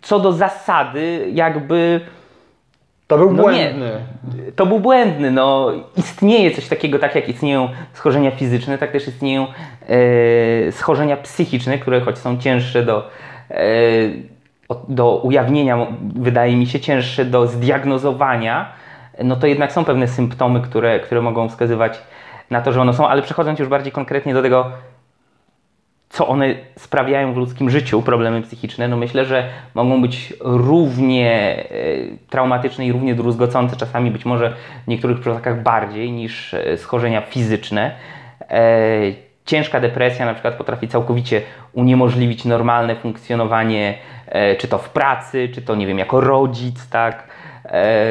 co 0.00 0.18
do 0.20 0.32
zasady, 0.32 1.30
jakby 1.32 2.00
To 3.10 3.18
był 3.18 3.32
No 3.32 3.36
nie. 3.36 3.42
błędny. 3.42 3.90
to 4.56 4.66
był 4.66 4.80
błędny. 4.80 5.30
No, 5.30 5.72
istnieje 5.96 6.50
coś 6.50 6.68
takiego, 6.68 6.98
tak 6.98 7.14
jak 7.14 7.28
istnieją 7.28 7.68
schorzenia 7.92 8.30
fizyczne, 8.30 8.78
tak 8.78 8.92
też 8.92 9.08
istnieją 9.08 9.46
e, 10.68 10.72
schorzenia 10.72 11.16
psychiczne, 11.16 11.78
które 11.78 12.00
choć 12.00 12.18
są 12.18 12.38
cięższe 12.38 12.82
do, 12.82 13.10
e, 13.50 13.62
do 14.88 15.16
ujawnienia, 15.16 15.86
wydaje 16.16 16.56
mi 16.56 16.66
się, 16.66 16.80
cięższe 16.80 17.24
do 17.24 17.46
zdiagnozowania, 17.46 18.72
no 19.24 19.36
to 19.36 19.46
jednak 19.46 19.72
są 19.72 19.84
pewne 19.84 20.08
symptomy, 20.08 20.60
które, 20.60 21.00
które 21.00 21.22
mogą 21.22 21.48
wskazywać 21.48 21.98
na 22.50 22.60
to, 22.60 22.72
że 22.72 22.80
one 22.80 22.94
są, 22.94 23.08
ale 23.08 23.22
przechodząc 23.22 23.58
już 23.58 23.68
bardziej 23.68 23.92
konkretnie 23.92 24.34
do 24.34 24.42
tego, 24.42 24.70
co 26.10 26.28
one 26.28 26.54
sprawiają 26.78 27.34
w 27.34 27.36
ludzkim 27.36 27.70
życiu, 27.70 28.02
problemy 28.02 28.42
psychiczne, 28.42 28.88
no 28.88 28.96
myślę, 28.96 29.24
że 29.24 29.48
mogą 29.74 30.02
być 30.02 30.34
równie 30.40 31.30
e, 31.30 31.66
traumatyczne 32.30 32.86
i 32.86 32.92
równie 32.92 33.14
druzgocące, 33.14 33.76
czasami 33.76 34.10
być 34.10 34.24
może 34.24 34.54
w 34.84 34.88
niektórych 34.88 35.20
przypadkach 35.20 35.62
bardziej 35.62 36.12
niż 36.12 36.54
e, 36.54 36.76
schorzenia 36.76 37.20
fizyczne. 37.20 37.94
E, 38.50 39.30
Ciężka 39.46 39.80
depresja 39.80 40.26
na 40.26 40.34
przykład 40.34 40.54
potrafi 40.54 40.88
całkowicie 40.88 41.42
uniemożliwić 41.72 42.44
normalne 42.44 42.96
funkcjonowanie, 42.96 43.94
czy 44.58 44.68
to 44.68 44.78
w 44.78 44.90
pracy, 44.90 45.48
czy 45.54 45.62
to 45.62 45.74
nie 45.74 45.86
wiem, 45.86 45.98
jako 45.98 46.20
rodzic, 46.20 46.88
tak. 46.88 47.28
E, 47.64 48.04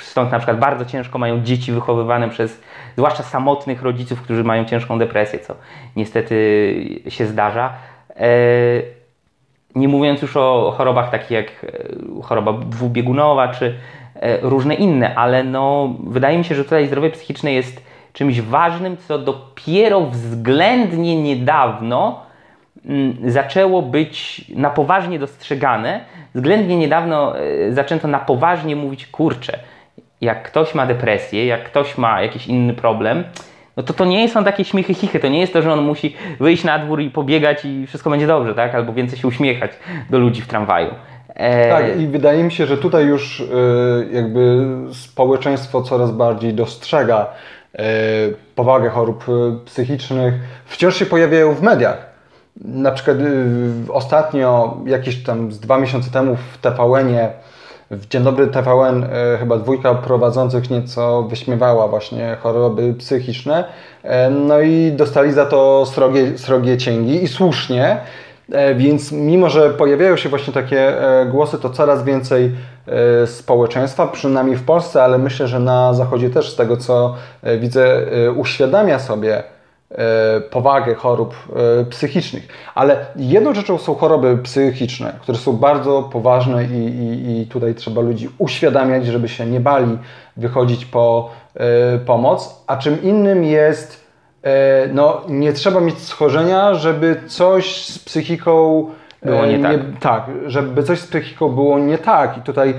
Stąd 0.00 0.32
na 0.32 0.38
przykład 0.38 0.58
bardzo 0.58 0.84
ciężko 0.84 1.18
mają 1.18 1.42
dzieci 1.42 1.72
wychowywane 1.72 2.28
przez 2.28 2.60
zwłaszcza 2.96 3.22
samotnych 3.22 3.82
rodziców, 3.82 4.22
którzy 4.22 4.44
mają 4.44 4.64
ciężką 4.64 4.98
depresję, 4.98 5.38
co 5.38 5.54
niestety 5.96 7.02
się 7.08 7.26
zdarza. 7.26 7.72
E, 8.16 8.26
Nie 9.74 9.88
mówiąc 9.88 10.22
już 10.22 10.36
o 10.36 10.74
chorobach 10.76 11.10
takich 11.10 11.30
jak 11.30 11.46
e, 11.46 12.22
choroba 12.22 12.52
dwubiegunowa 12.52 13.48
czy 13.48 13.74
różne 14.42 14.74
inne, 14.74 15.14
ale 15.14 15.44
no, 15.44 15.94
wydaje 16.06 16.38
mi 16.38 16.44
się, 16.44 16.54
że 16.54 16.64
tutaj 16.64 16.86
zdrowie 16.86 17.10
psychiczne 17.10 17.52
jest 17.52 17.82
czymś 18.12 18.40
ważnym, 18.40 18.96
co 18.96 19.18
dopiero 19.18 20.00
względnie 20.00 21.22
niedawno 21.22 22.20
mm, 22.86 23.30
zaczęło 23.30 23.82
być 23.82 24.44
na 24.56 24.70
poważnie 24.70 25.18
dostrzegane. 25.18 26.04
Względnie 26.34 26.76
niedawno 26.76 27.38
e, 27.38 27.72
zaczęto 27.72 28.08
na 28.08 28.18
poważnie 28.18 28.76
mówić, 28.76 29.06
kurczę, 29.06 29.58
jak 30.20 30.42
ktoś 30.42 30.74
ma 30.74 30.86
depresję, 30.86 31.46
jak 31.46 31.64
ktoś 31.64 31.98
ma 31.98 32.22
jakiś 32.22 32.46
inny 32.46 32.74
problem, 32.74 33.24
no 33.76 33.82
to 33.82 33.92
to 33.92 34.04
nie 34.04 34.28
są 34.28 34.44
takie 34.44 34.64
śmiechy 34.64 34.94
chichy, 34.94 35.20
to 35.20 35.28
nie 35.28 35.40
jest 35.40 35.52
to, 35.52 35.62
że 35.62 35.72
on 35.72 35.82
musi 35.82 36.16
wyjść 36.40 36.64
na 36.64 36.78
dwór 36.78 37.00
i 37.00 37.10
pobiegać 37.10 37.64
i 37.64 37.86
wszystko 37.86 38.10
będzie 38.10 38.26
dobrze, 38.26 38.54
tak? 38.54 38.74
Albo 38.74 38.92
więcej 38.92 39.18
się 39.18 39.28
uśmiechać 39.28 39.70
do 40.10 40.18
ludzi 40.18 40.42
w 40.42 40.46
tramwaju. 40.46 40.90
E, 41.34 41.68
Tak, 41.68 42.00
i 42.00 42.06
wydaje 42.06 42.44
mi 42.44 42.52
się, 42.52 42.66
że 42.66 42.78
tutaj 42.78 43.06
już 43.06 43.40
y, 43.40 43.46
jakby 44.12 44.66
społeczeństwo 44.92 45.82
coraz 45.82 46.10
bardziej 46.10 46.54
dostrzega 46.54 47.26
y, 47.74 47.78
powagę 48.54 48.88
chorób 48.90 49.24
psychicznych. 49.64 50.34
Wciąż 50.64 50.96
się 50.96 51.06
pojawiają 51.06 51.54
w 51.54 51.62
mediach. 51.62 52.11
Na 52.56 52.90
przykład 52.92 53.16
y, 53.16 53.92
ostatnio, 53.92 54.76
jakieś 54.86 55.22
tam 55.22 55.52
z 55.52 55.60
dwa 55.60 55.78
miesiące 55.78 56.10
temu 56.10 56.36
w 56.36 56.58
TVN-ie, 56.58 57.30
w 57.90 58.08
Dzień 58.08 58.22
Dobry 58.22 58.46
TVN, 58.46 59.04
y, 59.04 59.08
chyba 59.38 59.56
dwójka 59.56 59.94
prowadzących 59.94 60.70
nieco 60.70 61.22
wyśmiewała 61.22 61.88
właśnie 61.88 62.36
choroby 62.40 62.94
psychiczne. 62.94 63.64
E, 64.02 64.30
No 64.30 64.60
i 64.60 64.92
dostali 64.92 65.32
za 65.32 65.46
to 65.46 65.86
srogie, 65.86 66.38
srogie 66.38 66.76
cięgi 66.76 67.24
i 67.24 67.28
słusznie. 67.28 67.96
Więc 68.76 69.12
mimo, 69.12 69.50
że 69.50 69.70
pojawiają 69.70 70.16
się 70.16 70.28
właśnie 70.28 70.52
takie 70.52 70.92
głosy, 71.30 71.58
to 71.58 71.70
coraz 71.70 72.04
więcej 72.04 72.52
społeczeństwa, 73.26 74.06
przynajmniej 74.06 74.56
w 74.56 74.64
Polsce, 74.64 75.04
ale 75.04 75.18
myślę, 75.18 75.48
że 75.48 75.60
na 75.60 75.94
Zachodzie 75.94 76.30
też 76.30 76.52
z 76.52 76.56
tego 76.56 76.76
co 76.76 77.14
widzę, 77.58 78.00
uświadamia 78.36 78.98
sobie 78.98 79.42
powagę 80.50 80.94
chorób 80.94 81.34
e, 81.80 81.84
psychicznych. 81.84 82.48
Ale 82.74 83.06
jedną 83.16 83.54
rzeczą 83.54 83.78
są 83.78 83.94
choroby 83.94 84.38
psychiczne, 84.42 85.18
które 85.20 85.38
są 85.38 85.52
bardzo 85.52 86.02
poważne 86.02 86.64
i, 86.64 86.86
i, 86.86 87.40
i 87.40 87.46
tutaj 87.46 87.74
trzeba 87.74 88.02
ludzi 88.02 88.28
uświadamiać, 88.38 89.06
żeby 89.06 89.28
się 89.28 89.46
nie 89.46 89.60
bali 89.60 89.98
wychodzić 90.36 90.84
po 90.84 91.30
e, 91.54 91.98
pomoc, 91.98 92.64
a 92.66 92.76
czym 92.76 93.02
innym 93.02 93.44
jest 93.44 94.02
E, 94.42 94.88
no, 94.92 95.20
nie 95.28 95.52
trzeba 95.52 95.80
mieć 95.80 95.98
schorzenia, 95.98 96.74
żeby 96.74 97.20
coś 97.26 97.84
z 97.84 97.98
psychiką 97.98 98.86
Było 99.22 99.44
e, 99.46 99.58
nie 99.58 99.62
tak. 99.62 99.80
tak, 100.00 100.30
żeby 100.46 100.82
coś 100.82 101.00
z 101.00 101.06
psychiką 101.06 101.48
było 101.48 101.78
nie 101.78 101.98
tak. 101.98 102.38
I 102.38 102.40
tutaj 102.40 102.70
e, 102.70 102.74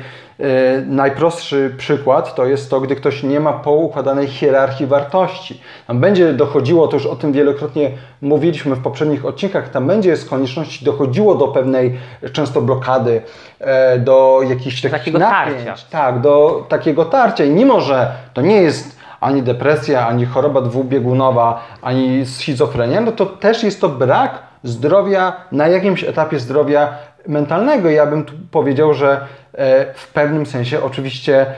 najprostszy 0.85 1.75
przykład 1.77 2.35
to 2.35 2.45
jest 2.45 2.69
to, 2.69 2.81
gdy 2.81 2.95
ktoś 2.95 3.23
nie 3.23 3.39
ma 3.39 3.53
poukładanej 3.53 4.27
hierarchii 4.27 4.87
wartości. 4.87 5.61
Tam 5.87 5.99
będzie 5.99 6.33
dochodziło, 6.33 6.87
to 6.87 6.95
już 6.95 7.05
o 7.05 7.15
tym 7.15 7.31
wielokrotnie 7.31 7.91
mówiliśmy 8.21 8.75
w 8.75 8.81
poprzednich 8.81 9.25
odcinkach, 9.25 9.69
tam 9.69 9.87
będzie 9.87 10.17
z 10.17 10.25
konieczności 10.25 10.85
dochodziło 10.85 11.35
do 11.35 11.47
pewnej 11.47 11.99
często 12.33 12.61
blokady, 12.61 13.21
e, 13.59 13.99
do 13.99 14.39
jakichś 14.49 14.81
takich 14.81 14.91
Takiego 14.99 15.19
napięć. 15.19 15.65
tarcia. 15.65 15.85
Tak, 15.89 16.21
do 16.21 16.65
takiego 16.69 17.05
tarcia. 17.05 17.43
I 17.43 17.49
mimo, 17.49 17.81
że 17.81 18.11
to 18.33 18.41
nie 18.41 18.61
jest 18.61 18.97
ani 19.21 19.43
depresja, 19.43 20.07
ani 20.07 20.25
choroba 20.25 20.61
dwubiegunowa, 20.61 21.63
ani 21.81 22.25
schizofrenia, 22.25 23.01
no 23.01 23.11
to 23.11 23.25
też 23.25 23.63
jest 23.63 23.81
to 23.81 23.89
brak 23.89 24.39
zdrowia 24.63 25.33
na 25.51 25.67
jakimś 25.67 26.03
etapie 26.03 26.39
zdrowia 26.39 26.93
mentalnego. 27.27 27.89
Ja 27.89 28.05
bym 28.05 28.25
tu 28.25 28.33
powiedział, 28.51 28.93
że 28.93 29.27
e, 29.53 29.93
w 29.93 30.07
pewnym 30.07 30.45
sensie 30.45 30.83
oczywiście, 30.83 31.45
e, 31.45 31.51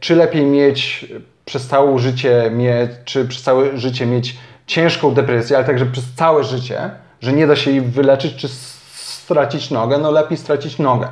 czy 0.00 0.16
lepiej 0.16 0.44
mieć 0.44 1.06
przez 1.44 1.68
całe 1.68 1.98
życie, 1.98 2.50
mieć, 2.50 2.90
czy 3.04 3.24
przez 3.24 3.42
całe 3.42 3.78
życie 3.78 4.06
mieć 4.06 4.36
ciężką 4.66 5.14
depresję, 5.14 5.56
ale 5.56 5.66
także 5.66 5.86
przez 5.86 6.04
całe 6.14 6.44
życie, 6.44 6.90
że 7.20 7.32
nie 7.32 7.46
da 7.46 7.56
się 7.56 7.70
jej 7.70 7.80
wyleczyć, 7.80 8.36
czy 8.36 8.48
stracić 8.94 9.70
nogę, 9.70 9.98
no 9.98 10.10
lepiej 10.10 10.38
stracić 10.38 10.78
nogę, 10.78 11.08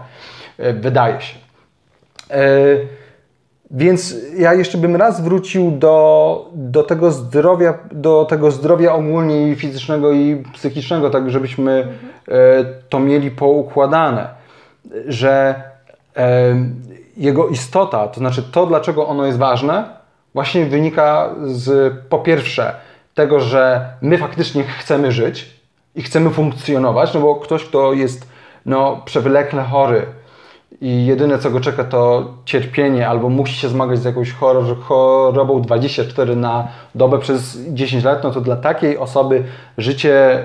e, 0.58 0.73
wydaje 0.73 1.20
się. 1.20 1.35
Więc 3.70 4.16
ja 4.37 4.54
jeszcze 4.54 4.78
bym 4.78 4.96
raz 4.96 5.20
wrócił 5.20 5.70
do, 5.70 6.50
do, 6.54 6.82
tego 6.82 7.10
zdrowia, 7.10 7.78
do 7.92 8.25
tego 8.25 8.50
zdrowia 8.50 8.92
ogólnie 8.92 9.48
i 9.48 9.56
fizycznego 9.56 10.12
i 10.12 10.42
psychicznego, 10.54 11.10
tak 11.10 11.30
żebyśmy 11.30 11.88
e, 12.28 12.64
to 12.88 13.00
mieli 13.00 13.30
poukładane, 13.30 14.28
że 15.06 15.62
e, 16.16 16.54
jego 17.16 17.48
istota, 17.48 18.08
to 18.08 18.20
znaczy 18.20 18.42
to, 18.42 18.66
dlaczego 18.66 19.06
ono 19.06 19.26
jest 19.26 19.38
ważne, 19.38 19.84
właśnie 20.34 20.66
wynika 20.66 21.34
z 21.46 21.94
po 22.08 22.18
pierwsze 22.18 22.75
tego, 23.14 23.40
że 23.40 23.92
my 24.02 24.18
faktycznie 24.18 24.64
chcemy 24.64 25.12
żyć 25.12 25.50
i 25.94 26.02
chcemy 26.02 26.30
funkcjonować, 26.30 27.14
no 27.14 27.20
bo 27.20 27.37
ktoś, 27.37 27.64
kto 27.64 27.92
jest 27.92 28.28
no, 28.66 29.02
przewlekle 29.04 29.62
chory, 29.62 30.06
i 30.80 31.06
jedyne 31.06 31.38
co 31.38 31.50
go 31.50 31.61
czeka 31.61 31.85
to 31.85 32.26
cierpienie 32.44 33.08
albo 33.08 33.28
musi 33.28 33.54
się 33.54 33.68
zmagać 33.68 33.99
z 33.99 34.04
jakąś 34.04 34.32
chorobą 34.80 35.62
24 35.62 36.37
na 36.37 36.68
dobę 36.94 37.18
przez 37.18 37.58
10 37.68 38.04
lat, 38.04 38.25
no 38.25 38.30
to 38.30 38.40
dla 38.40 38.56
takiej 38.56 38.99
osoby 38.99 39.44
życie 39.78 40.44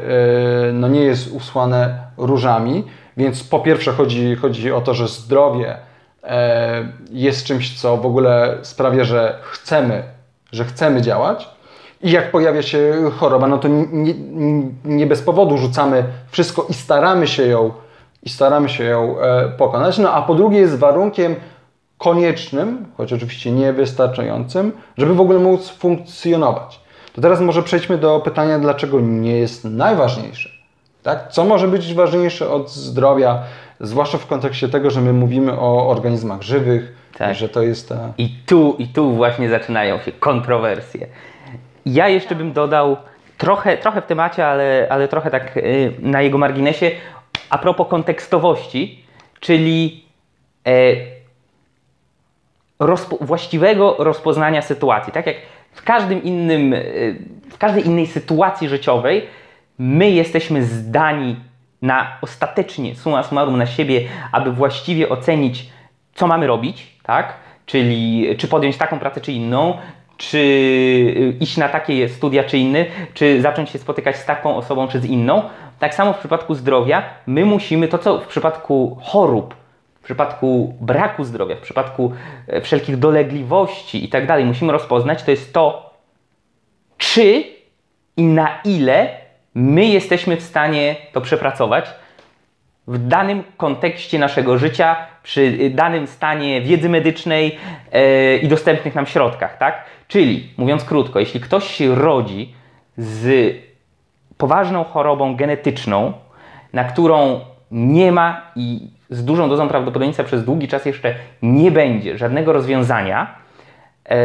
yy, 0.65 0.73
no 0.73 0.87
nie 0.87 1.01
jest 1.01 1.31
usłane 1.31 1.97
różami. 2.17 2.83
Więc 3.17 3.43
po 3.43 3.59
pierwsze 3.59 3.91
chodzi, 3.91 4.35
chodzi 4.35 4.71
o 4.71 4.81
to, 4.81 4.93
że 4.93 5.07
zdrowie 5.07 5.77
yy, 6.23 6.29
jest 7.11 7.45
czymś, 7.45 7.79
co 7.79 7.97
w 7.97 8.05
ogóle 8.05 8.57
sprawia, 8.61 9.03
że 9.03 9.39
chcemy, 9.51 10.03
że 10.51 10.65
chcemy 10.65 11.01
działać. 11.01 11.49
I 12.01 12.11
jak 12.11 12.31
pojawia 12.31 12.61
się 12.61 12.93
choroba, 13.19 13.47
no 13.47 13.57
to 13.57 13.67
nie, 13.67 14.13
nie 14.85 15.07
bez 15.07 15.21
powodu 15.21 15.57
rzucamy 15.57 16.03
wszystko 16.31 16.65
i 16.69 16.73
staramy 16.73 17.27
się 17.27 17.47
ją 17.47 17.71
i 18.23 18.29
staramy 18.29 18.69
się 18.69 18.83
ją 18.83 19.19
e, 19.19 19.49
pokonać. 19.49 19.97
No 19.97 20.13
a 20.13 20.21
po 20.21 20.35
drugie 20.35 20.59
jest 20.59 20.79
warunkiem 20.79 21.35
koniecznym, 21.97 22.85
choć 22.97 23.13
oczywiście 23.13 23.51
niewystarczającym, 23.51 24.71
żeby 24.97 25.15
w 25.15 25.21
ogóle 25.21 25.39
móc 25.39 25.69
funkcjonować. 25.69 26.79
To 27.13 27.21
teraz 27.21 27.41
może 27.41 27.63
przejdźmy 27.63 27.97
do 27.97 28.19
pytania, 28.19 28.59
dlaczego 28.59 28.99
nie 29.01 29.37
jest 29.37 29.65
najważniejsze. 29.65 30.49
Tak? 31.03 31.27
Co 31.31 31.45
może 31.45 31.67
być 31.67 31.93
ważniejsze 31.93 32.49
od 32.49 32.71
zdrowia, 32.71 33.43
zwłaszcza 33.79 34.17
w 34.17 34.27
kontekście 34.27 34.69
tego, 34.69 34.89
że 34.89 35.01
my 35.01 35.13
mówimy 35.13 35.59
o 35.59 35.89
organizmach 35.89 36.41
żywych, 36.41 36.93
tak. 37.17 37.35
że 37.35 37.49
to 37.49 37.61
jest 37.61 37.89
ta... 37.89 38.13
I 38.17 38.29
tu, 38.45 38.75
I 38.79 38.87
tu 38.87 39.11
właśnie 39.11 39.49
zaczynają 39.49 39.99
się 39.99 40.11
kontrowersje. 40.11 41.07
Ja 41.85 42.09
jeszcze 42.09 42.35
bym 42.35 42.53
dodał 42.53 42.97
trochę, 43.37 43.77
trochę 43.77 44.01
w 44.01 44.05
temacie, 44.05 44.47
ale, 44.47 44.87
ale 44.89 45.07
trochę 45.07 45.31
tak 45.31 45.57
y, 45.57 45.93
na 45.99 46.21
jego 46.21 46.37
marginesie 46.37 46.91
a 47.53 47.57
propos 47.57 47.87
kontekstowości, 47.87 49.03
czyli 49.39 50.05
e, 50.67 50.71
rozpo, 52.79 53.17
właściwego 53.21 53.95
rozpoznania 53.99 54.61
sytuacji. 54.61 55.13
Tak 55.13 55.27
jak 55.27 55.35
w 55.71 55.83
każdym 55.83 56.23
innym, 56.23 56.73
e, 56.73 56.79
w 57.51 57.57
każdej 57.57 57.85
innej 57.87 58.07
sytuacji 58.07 58.69
życiowej, 58.69 59.27
my 59.79 60.11
jesteśmy 60.11 60.63
zdani 60.63 61.35
na 61.81 62.17
ostatecznie, 62.21 62.95
summa 62.95 63.23
summarum, 63.23 63.57
na 63.57 63.65
siebie, 63.65 64.07
aby 64.31 64.51
właściwie 64.51 65.09
ocenić, 65.09 65.69
co 66.13 66.27
mamy 66.27 66.47
robić, 66.47 66.97
tak? 67.03 67.33
Czyli 67.65 68.27
czy 68.37 68.47
podjąć 68.47 68.77
taką 68.77 68.99
pracę, 68.99 69.21
czy 69.21 69.31
inną, 69.31 69.77
czy 70.17 71.35
iść 71.39 71.57
na 71.57 71.69
takie 71.69 72.09
studia, 72.09 72.43
czy 72.43 72.57
inny, 72.57 72.85
czy 73.13 73.41
zacząć 73.41 73.69
się 73.69 73.79
spotykać 73.79 74.15
z 74.17 74.25
taką 74.25 74.55
osobą, 74.55 74.87
czy 74.87 74.99
z 74.99 75.05
inną. 75.05 75.43
Tak 75.79 75.95
samo 75.95 76.13
w 76.13 76.17
przypadku 76.17 76.55
zdrowia, 76.55 77.03
my 77.27 77.45
musimy 77.45 77.87
to, 77.87 77.97
co 77.97 78.19
w 78.19 78.27
przypadku 78.27 78.97
chorób, 79.01 79.55
w 80.01 80.03
przypadku 80.03 80.75
braku 80.81 81.23
zdrowia, 81.23 81.55
w 81.55 81.59
przypadku 81.59 82.11
e, 82.47 82.61
wszelkich 82.61 82.97
dolegliwości 82.97 84.05
i 84.05 84.09
tak 84.09 84.27
dalej, 84.27 84.45
musimy 84.45 84.71
rozpoznać, 84.71 85.23
to 85.23 85.31
jest 85.31 85.53
to, 85.53 85.93
czy 86.97 87.43
i 88.17 88.23
na 88.23 88.61
ile 88.65 89.09
my 89.55 89.85
jesteśmy 89.85 90.37
w 90.37 90.43
stanie 90.43 90.95
to 91.11 91.21
przepracować 91.21 91.85
w 92.87 93.07
danym 93.07 93.43
kontekście 93.57 94.19
naszego 94.19 94.57
życia, 94.57 94.95
przy 95.23 95.69
danym 95.69 96.07
stanie 96.07 96.61
wiedzy 96.61 96.89
medycznej 96.89 97.57
yy, 97.93 98.37
i 98.37 98.47
dostępnych 98.47 98.95
nam 98.95 99.05
środkach, 99.05 99.57
tak? 99.57 99.85
Czyli, 100.07 100.49
mówiąc 100.57 100.83
krótko, 100.83 101.19
jeśli 101.19 101.39
ktoś 101.39 101.67
się 101.67 101.95
rodzi 101.95 102.53
z 102.97 103.55
poważną 104.37 104.83
chorobą 104.83 105.35
genetyczną, 105.35 106.13
na 106.73 106.83
którą 106.83 107.39
nie 107.71 108.11
ma 108.11 108.51
i 108.55 108.87
z 109.09 109.25
dużą 109.25 109.49
dozą 109.49 109.67
prawdopodobieństwa 109.67 110.23
przez 110.23 110.45
długi 110.45 110.67
czas 110.67 110.85
jeszcze 110.85 111.15
nie 111.41 111.71
będzie 111.71 112.17
żadnego 112.17 112.53
rozwiązania, 112.53 113.35
e, 114.09 114.15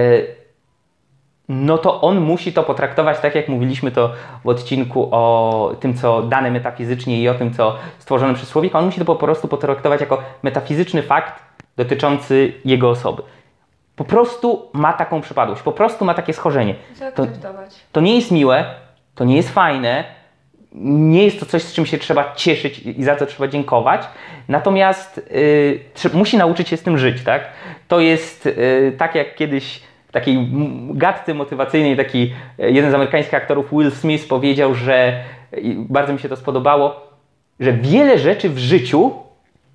no 1.49 1.79
to 1.79 2.01
on 2.01 2.21
musi 2.21 2.53
to 2.53 2.63
potraktować 2.63 3.21
tak, 3.21 3.35
jak 3.35 3.49
mówiliśmy 3.49 3.91
to 3.91 4.13
w 4.45 4.49
odcinku 4.49 5.09
o 5.11 5.73
tym, 5.81 5.95
co 5.95 6.23
dane 6.23 6.51
metafizycznie 6.51 7.23
i 7.23 7.29
o 7.29 7.35
tym, 7.35 7.55
co 7.55 7.77
stworzone 7.99 8.35
przez 8.35 8.51
człowieka. 8.51 8.79
On 8.79 8.85
musi 8.85 8.99
to 8.99 9.05
po 9.05 9.17
prostu 9.17 9.49
potraktować 9.49 10.01
jako 10.01 10.23
metafizyczny 10.43 11.03
fakt 11.03 11.43
dotyczący 11.77 12.53
jego 12.65 12.91
osoby. 12.91 13.23
Po 13.97 14.05
prostu 14.05 14.69
ma 14.73 14.93
taką 14.93 15.21
przypadłość, 15.21 15.63
po 15.63 15.73
prostu 15.73 16.05
ma 16.05 16.15
takie 16.15 16.33
schorzenie. 16.33 16.75
To, 17.15 17.27
to 17.93 18.01
nie 18.01 18.17
jest 18.17 18.31
miłe, 18.31 18.65
to 19.15 19.25
nie 19.25 19.37
jest 19.37 19.51
fajne, 19.51 20.05
nie 20.73 21.25
jest 21.25 21.41
to 21.41 21.47
coś, 21.47 21.63
z 21.63 21.73
czym 21.73 21.87
się 21.87 21.99
trzeba 21.99 22.35
cieszyć 22.35 22.79
i 22.79 23.05
za 23.05 23.17
co 23.17 23.27
trzeba 23.27 23.49
dziękować, 23.49 24.03
natomiast 24.49 25.31
yy, 26.05 26.11
musi 26.15 26.37
nauczyć 26.37 26.69
się 26.69 26.77
z 26.77 26.83
tym 26.83 26.99
żyć, 26.99 27.23
tak? 27.25 27.43
To 27.89 28.01
jest 28.01 28.45
yy, 28.45 28.93
tak 28.99 29.15
jak 29.15 29.35
kiedyś 29.35 29.88
takiej 30.21 30.49
gadce 30.91 31.35
motywacyjnej 31.35 31.97
taki 31.97 32.33
y, 32.61 32.71
jeden 32.71 32.91
z 32.91 32.95
amerykańskich 32.95 33.35
aktorów, 33.35 33.71
Will 33.73 33.91
Smith, 33.91 34.29
powiedział, 34.29 34.75
że 34.75 35.25
bardzo 35.89 36.13
mi 36.13 36.19
się 36.19 36.29
to 36.29 36.37
spodobało, 36.37 37.09
że 37.61 37.73
wiele 37.73 38.19
rzeczy 38.19 38.51
w 38.51 38.59
życiu 38.59 39.13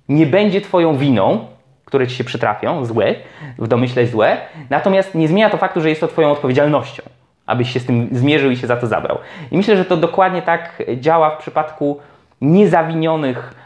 nie 0.08 0.26
będzie 0.26 0.60
Twoją 0.60 0.96
winą, 0.96 1.46
które 1.84 2.06
Ci 2.06 2.16
się 2.16 2.24
przytrafią, 2.24 2.84
złe, 2.84 3.14
w 3.58 3.68
domyśle 3.68 4.06
złe, 4.06 4.36
natomiast 4.70 5.14
nie 5.14 5.28
zmienia 5.28 5.50
to 5.50 5.56
faktu, 5.56 5.80
że 5.80 5.88
jest 5.88 6.00
to 6.00 6.08
Twoją 6.08 6.30
odpowiedzialnością 6.30 7.02
abyś 7.46 7.72
się 7.72 7.80
z 7.80 7.86
tym 7.86 8.08
zmierzył 8.12 8.50
i 8.50 8.56
się 8.56 8.66
za 8.66 8.76
to 8.76 8.86
zabrał. 8.86 9.18
I 9.50 9.56
myślę, 9.56 9.76
że 9.76 9.84
to 9.84 9.96
dokładnie 9.96 10.42
tak 10.42 10.82
działa 10.96 11.30
w 11.30 11.38
przypadku 11.38 12.00
niezawinionych 12.40 13.54
e, 13.58 13.63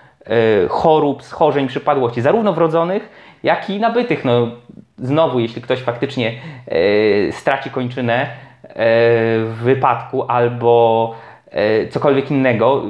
chorób, 0.68 1.22
schorzeń, 1.22 1.68
przypadłości, 1.68 2.20
zarówno 2.20 2.52
wrodzonych, 2.52 3.08
jak 3.42 3.70
i 3.70 3.80
nabytych. 3.80 4.24
No, 4.24 4.48
znowu, 4.98 5.40
jeśli 5.40 5.62
ktoś 5.62 5.80
faktycznie 5.80 6.32
e, 6.66 7.32
straci 7.32 7.70
kończynę 7.70 8.22
e, 8.22 8.26
w 9.44 9.54
wypadku 9.62 10.24
albo 10.28 11.14
cokolwiek 11.90 12.30
innego, 12.30 12.82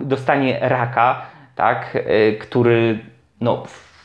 dostanie 0.00 0.58
raka, 0.60 1.22
tak, 1.54 1.98
który 2.40 2.98
no, 3.40 3.62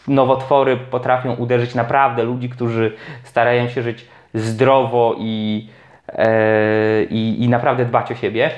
nowotwory 0.08 0.78
potrafią 0.78 1.36
uderzyć 1.36 1.76
naprawdę 1.76 2.24
ludzi, 2.24 2.50
którzy 2.50 2.96
starają 3.24 3.68
się 3.68 3.82
żyć 3.82 4.06
zdrowo 4.34 5.16
i 5.18 5.68
E, 6.10 7.04
i, 7.04 7.44
i 7.44 7.50
naprawdę 7.50 7.86
dbać 7.86 8.12
o 8.12 8.16
siebie, 8.16 8.52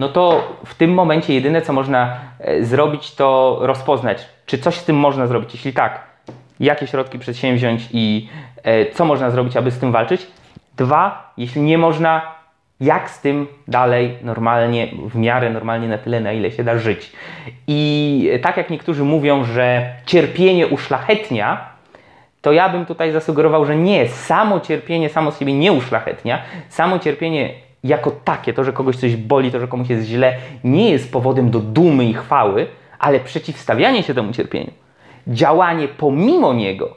no 0.00 0.08
to 0.08 0.42
w 0.64 0.74
tym 0.74 0.94
momencie 0.94 1.34
jedyne 1.34 1.62
co 1.62 1.72
można 1.72 2.16
e, 2.38 2.64
zrobić, 2.64 3.14
to 3.14 3.58
rozpoznać, 3.60 4.28
czy 4.46 4.58
coś 4.58 4.74
z 4.74 4.84
tym 4.84 4.96
można 4.96 5.26
zrobić. 5.26 5.54
Jeśli 5.54 5.72
tak, 5.72 6.00
jakie 6.60 6.86
środki 6.86 7.18
przedsięwziąć 7.18 7.88
i 7.92 8.28
e, 8.62 8.90
co 8.90 9.04
można 9.04 9.30
zrobić, 9.30 9.56
aby 9.56 9.70
z 9.70 9.78
tym 9.78 9.92
walczyć. 9.92 10.26
Dwa, 10.76 11.32
jeśli 11.36 11.62
nie 11.62 11.78
można, 11.78 12.22
jak 12.80 13.10
z 13.10 13.20
tym 13.20 13.46
dalej 13.68 14.16
normalnie, 14.22 14.88
w 15.08 15.16
miarę 15.16 15.50
normalnie 15.50 15.88
na 15.88 15.98
tyle, 15.98 16.20
na 16.20 16.32
ile 16.32 16.50
się 16.50 16.64
da 16.64 16.78
żyć. 16.78 17.12
I 17.66 18.30
tak 18.42 18.56
jak 18.56 18.70
niektórzy 18.70 19.04
mówią, 19.04 19.44
że 19.44 19.94
cierpienie 20.06 20.66
uszlachetnia, 20.66 21.68
to 22.42 22.52
ja 22.52 22.68
bym 22.68 22.86
tutaj 22.86 23.12
zasugerował, 23.12 23.64
że 23.64 23.76
nie, 23.76 24.08
samo 24.08 24.60
cierpienie 24.60 25.08
samo 25.08 25.30
z 25.30 25.38
siebie 25.38 25.54
nie 25.54 25.72
uszlachetnia, 25.72 26.42
samo 26.68 26.98
cierpienie 26.98 27.69
jako 27.84 28.10
takie, 28.10 28.52
to, 28.52 28.64
że 28.64 28.72
kogoś 28.72 28.96
coś 28.96 29.16
boli, 29.16 29.50
to, 29.50 29.60
że 29.60 29.68
komuś 29.68 29.90
jest 29.90 30.06
źle, 30.06 30.36
nie 30.64 30.90
jest 30.90 31.12
powodem 31.12 31.50
do 31.50 31.60
dumy 31.60 32.04
i 32.04 32.14
chwały, 32.14 32.66
ale 32.98 33.20
przeciwstawianie 33.20 34.02
się 34.02 34.14
temu 34.14 34.32
cierpieniu, 34.32 34.70
działanie 35.26 35.88
pomimo 35.88 36.54
niego, 36.54 36.96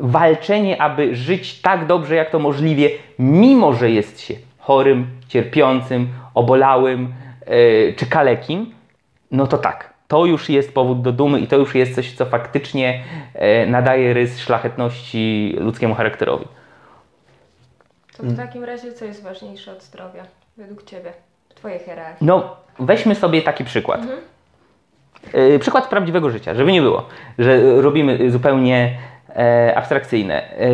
walczenie, 0.00 0.82
aby 0.82 1.14
żyć 1.14 1.60
tak 1.60 1.86
dobrze, 1.86 2.14
jak 2.14 2.30
to 2.30 2.38
możliwie, 2.38 2.90
mimo 3.18 3.72
że 3.72 3.90
jest 3.90 4.20
się 4.20 4.34
chorym, 4.58 5.06
cierpiącym, 5.28 6.08
obolałym 6.34 7.12
yy, 7.46 7.94
czy 7.96 8.06
kalekim, 8.06 8.74
no 9.30 9.46
to 9.46 9.58
tak, 9.58 9.94
to 10.08 10.26
już 10.26 10.48
jest 10.48 10.74
powód 10.74 11.02
do 11.02 11.12
dumy 11.12 11.40
i 11.40 11.46
to 11.46 11.56
już 11.56 11.74
jest 11.74 11.94
coś, 11.94 12.12
co 12.12 12.26
faktycznie 12.26 13.02
e, 13.34 13.66
nadaje 13.66 14.14
rys 14.14 14.40
szlachetności 14.40 15.56
ludzkiemu 15.58 15.94
charakterowi. 15.94 16.46
To 18.16 18.22
w 18.22 18.36
takim 18.36 18.64
razie 18.64 18.92
co 18.92 19.04
jest 19.04 19.22
ważniejsze 19.22 19.72
od 19.72 19.82
zdrowia 19.82 20.22
według 20.56 20.84
Ciebie, 20.84 21.12
w 21.48 21.54
Twojej 21.54 21.78
hierarchii? 21.78 22.26
No, 22.26 22.56
weźmy 22.78 23.14
sobie 23.14 23.42
taki 23.42 23.64
przykład. 23.64 24.00
Mhm. 24.00 24.18
E, 25.32 25.58
przykład 25.58 25.88
prawdziwego 25.88 26.30
życia, 26.30 26.54
żeby 26.54 26.72
nie 26.72 26.82
było, 26.82 27.08
że 27.38 27.82
robimy 27.82 28.30
zupełnie 28.30 28.98
e, 29.36 29.72
abstrakcyjne. 29.76 30.42
E, 30.50 30.68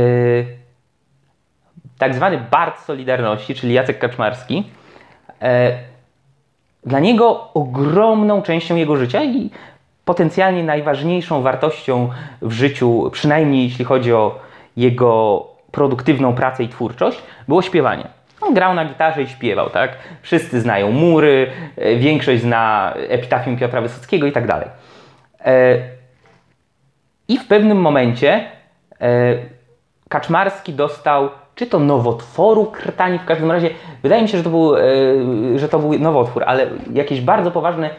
tak 1.98 2.14
zwany 2.14 2.40
Bart 2.50 2.80
Solidarności, 2.80 3.54
czyli 3.54 3.74
Jacek 3.74 3.98
Kaczmarski, 3.98 4.64
e, 5.42 5.78
dla 6.84 7.00
niego 7.00 7.52
ogromną 7.54 8.42
częścią 8.42 8.76
jego 8.76 8.96
życia 8.96 9.24
i 9.24 9.50
potencjalnie 10.04 10.64
najważniejszą 10.64 11.42
wartością 11.42 12.08
w 12.42 12.52
życiu, 12.52 13.10
przynajmniej 13.12 13.64
jeśli 13.64 13.84
chodzi 13.84 14.12
o 14.12 14.38
jego 14.76 15.51
produktywną 15.72 16.34
pracę 16.34 16.64
i 16.64 16.68
twórczość, 16.68 17.22
było 17.48 17.62
śpiewanie. 17.62 18.04
On 18.42 18.54
grał 18.54 18.74
na 18.74 18.84
gitarze 18.84 19.22
i 19.22 19.28
śpiewał, 19.28 19.70
tak? 19.70 19.90
Wszyscy 20.22 20.60
znają 20.60 20.92
mury, 20.92 21.50
e, 21.76 21.96
większość 21.96 22.42
zna 22.42 22.92
epitafium 23.08 23.56
Piotra 23.56 23.80
Wysockiego 23.80 24.26
i 24.26 24.32
tak 24.32 24.46
dalej. 24.46 24.68
E, 25.44 25.78
I 27.28 27.38
w 27.38 27.46
pewnym 27.46 27.78
momencie 27.78 28.44
e, 29.00 29.34
Kaczmarski 30.08 30.72
dostał 30.72 31.28
czy 31.54 31.66
to 31.66 31.78
nowotworu 31.78 32.66
krtani, 32.66 33.18
w 33.18 33.24
każdym 33.24 33.50
razie 33.50 33.70
wydaje 34.02 34.22
mi 34.22 34.28
się, 34.28 34.38
że 34.38 34.44
to 34.44 34.50
był, 34.50 34.74
że 35.56 35.68
to 35.68 35.78
był 35.78 35.98
nowotwór, 35.98 36.44
ale 36.46 36.66
jakieś 36.92 37.20
bardzo 37.20 37.50
poważne 37.50 37.90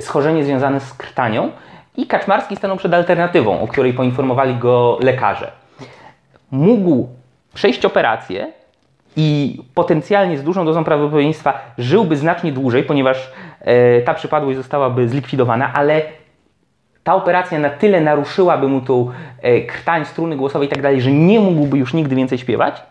schorzenie 0.00 0.44
związane 0.44 0.80
z 0.80 0.94
krtanią 0.94 1.50
i 1.96 2.06
Kaczmarski 2.06 2.56
stanął 2.56 2.76
przed 2.76 2.94
alternatywą, 2.94 3.60
o 3.60 3.68
której 3.68 3.92
poinformowali 3.92 4.54
go 4.54 4.98
lekarze. 5.00 5.61
Mógł 6.52 7.08
przejść 7.54 7.84
operację, 7.84 8.52
i 9.16 9.58
potencjalnie 9.74 10.38
z 10.38 10.42
dużą 10.42 10.64
dozą 10.64 10.84
prawdopodobieństwa 10.84 11.60
żyłby 11.78 12.16
znacznie 12.16 12.52
dłużej, 12.52 12.84
ponieważ 12.84 13.32
e, 13.60 14.02
ta 14.02 14.14
przypadłość 14.14 14.56
zostałaby 14.56 15.08
zlikwidowana, 15.08 15.72
ale 15.74 16.02
ta 17.04 17.14
operacja 17.14 17.58
na 17.58 17.70
tyle 17.70 18.00
naruszyłaby 18.00 18.68
mu 18.68 18.80
tą 18.80 19.10
e, 19.42 19.60
krtań, 19.60 20.04
struny 20.04 20.36
głosowe 20.36 20.64
i 20.64 20.68
tak 20.68 20.82
dalej, 20.82 21.00
że 21.00 21.12
nie 21.12 21.40
mógłby 21.40 21.78
już 21.78 21.94
nigdy 21.94 22.16
więcej 22.16 22.38
śpiewać, 22.38 22.82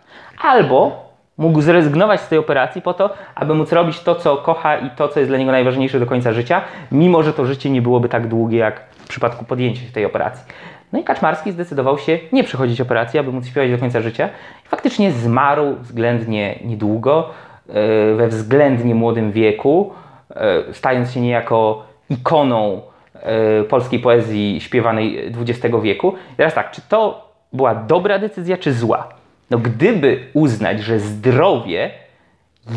albo 0.42 1.06
mógł 1.38 1.62
zrezygnować 1.62 2.22
z 2.22 2.28
tej 2.28 2.40
operacji 2.40 2.82
po 2.82 2.94
to, 2.94 3.14
aby 3.36 3.54
móc 3.54 3.72
robić 3.72 4.00
to, 4.00 4.16
co 4.16 4.38
kocha 4.38 4.78
i 4.78 4.90
to, 4.90 5.08
co 5.08 5.20
jest 5.20 5.32
dla 5.32 5.38
niego 5.38 5.52
najważniejsze 5.52 6.00
do 6.00 6.06
końca 6.06 6.34
życia, 6.34 6.62
mimo 6.92 7.24
że 7.24 7.34
to 7.34 7.46
życie 7.46 7.70
nie 7.70 7.82
byłoby 7.82 8.10
tak 8.10 8.28
długie, 8.28 8.58
jak 8.58 8.82
w 8.98 9.08
przypadku 9.08 9.46
podjęcia 9.46 9.82
tej 9.94 10.06
operacji. 10.06 10.46
No 10.94 11.00
i 11.00 11.04
Kaczmarski 11.04 11.52
zdecydował 11.52 11.98
się 11.98 12.20
nie 12.32 12.44
przechodzić 12.44 12.82
operacji, 12.82 13.20
aby 13.20 13.32
móc 13.32 13.48
śpiewać 13.48 13.72
do 13.72 13.78
końca 13.78 14.02
życia. 14.02 14.30
I 14.66 14.68
faktycznie 14.68 15.12
zmarł 15.12 15.76
względnie 15.82 16.60
niedługo, 16.64 17.30
e, 17.70 17.74
we 18.16 18.28
względnie 18.28 18.96
młodym 18.96 19.32
wieku, 19.32 19.94
e, 20.36 20.74
stając 20.74 21.12
się 21.12 21.22
niejako 21.22 21.84
ikoną 22.10 22.82
e, 23.14 23.64
polskiej 23.64 24.00
poezji 24.00 24.62
śpiewanej 24.62 25.34
XX 25.48 25.76
wieku. 25.82 26.14
I 26.34 26.36
teraz 26.36 26.54
tak, 26.54 26.72
czy 26.72 26.82
to 26.90 27.32
była 27.54 27.76
dobra 27.76 28.20
decyzja, 28.20 28.58
czy 28.58 28.74
zła? 28.74 29.10
No 29.50 29.58
gdyby 29.58 30.28
uznać, 30.34 30.80
że 30.80 31.00
zdrowie 31.00 31.92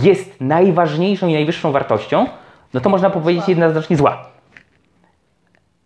jest 0.03 0.41
najważniejszą 0.41 1.29
i 1.29 1.33
najwyższą 1.33 1.73
wartością, 1.73 2.27
no 2.75 2.81
to 2.81 2.91
można 2.91 3.11
powiedzieć 3.11 3.49
jednoznacznie 3.49 3.97
zła. 3.97 4.34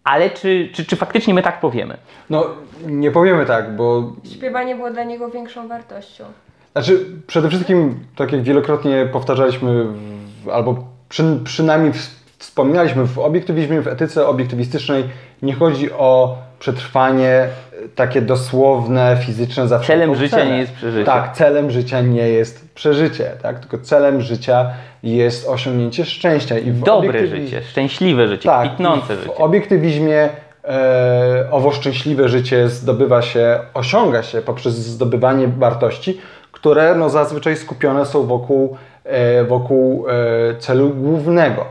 Ale 0.08 0.30
czy, 0.30 0.68
czy, 0.72 0.84
czy 0.84 0.96
faktycznie 0.96 1.34
my 1.34 1.42
tak 1.42 1.60
powiemy? 1.60 1.96
No, 2.30 2.46
nie 2.86 3.10
powiemy 3.10 3.46
tak, 3.46 3.76
bo. 3.76 4.12
Śpiewanie 4.32 4.76
było 4.76 4.90
dla 4.90 5.04
niego 5.04 5.30
większą 5.30 5.68
wartością. 5.68 6.24
Znaczy, 6.72 7.06
przede 7.26 7.48
wszystkim, 7.48 8.04
tak 8.16 8.32
jak 8.32 8.42
wielokrotnie 8.42 9.08
powtarzaliśmy, 9.12 9.84
w, 9.84 10.48
albo 10.48 10.84
przy, 11.08 11.40
przynajmniej 11.44 11.92
wspominaliśmy 12.38 13.06
w 13.06 13.18
obiektywizmie, 13.18 13.80
w 13.80 13.88
etyce 13.88 14.26
obiektywistycznej, 14.26 15.04
nie 15.42 15.54
chodzi 15.54 15.92
o 15.92 16.38
przetrwanie 16.58 17.48
takie 17.94 18.22
dosłowne, 18.22 19.16
fizyczne 19.26 19.68
zawsze. 19.68 19.92
Celem 19.92 20.14
życia 20.14 20.44
nie 20.44 20.58
jest 20.58 20.72
przeżycie. 20.72 21.04
Tak, 21.04 21.36
celem 21.36 21.70
życia 21.70 22.00
nie 22.00 22.28
jest 22.28 22.74
przeżycie, 22.74 23.30
tak? 23.42 23.60
Tylko 23.60 23.78
celem 23.78 24.20
życia 24.20 24.70
jest 25.02 25.48
osiągnięcie 25.48 26.04
szczęścia. 26.04 26.58
I 26.58 26.72
Dobre 26.72 27.26
życie, 27.26 27.62
szczęśliwe 27.62 28.28
życie, 28.28 28.48
tak, 28.48 28.68
kwitnące 28.68 29.16
życie. 29.16 29.28
W 29.28 29.40
obiektywizmie 29.40 30.28
e, 30.64 31.48
owo 31.50 31.72
szczęśliwe 31.72 32.28
życie 32.28 32.68
zdobywa 32.68 33.22
się, 33.22 33.58
osiąga 33.74 34.22
się 34.22 34.42
poprzez 34.42 34.74
zdobywanie 34.74 35.48
wartości, 35.48 36.20
które 36.52 36.94
no, 36.94 37.10
zazwyczaj 37.10 37.56
skupione 37.56 38.06
są 38.06 38.26
wokół, 38.26 38.76
e, 39.04 39.44
wokół 39.44 40.06
e, 40.08 40.54
celu 40.58 40.90
głównego, 40.90 41.64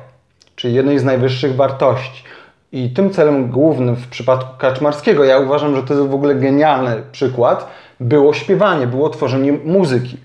czyli 0.56 0.74
jednej 0.74 1.00
z 1.00 1.04
najwyższych 1.04 1.56
wartości. 1.56 2.24
I 2.72 2.90
tym 2.90 3.10
celem 3.10 3.50
głównym 3.50 3.96
w 3.96 4.08
przypadku 4.08 4.58
Kaczmarskiego, 4.58 5.24
ja 5.24 5.40
uważam, 5.40 5.76
że 5.76 5.84
to 5.84 5.94
jest 5.94 6.08
w 6.08 6.14
ogóle 6.14 6.36
genialny 6.36 7.04
przykład, 7.12 7.68
było 8.00 8.34
śpiewanie, 8.34 8.88
było 8.88 9.10
tworzenie 9.10 9.52
muzyki. 9.52 10.18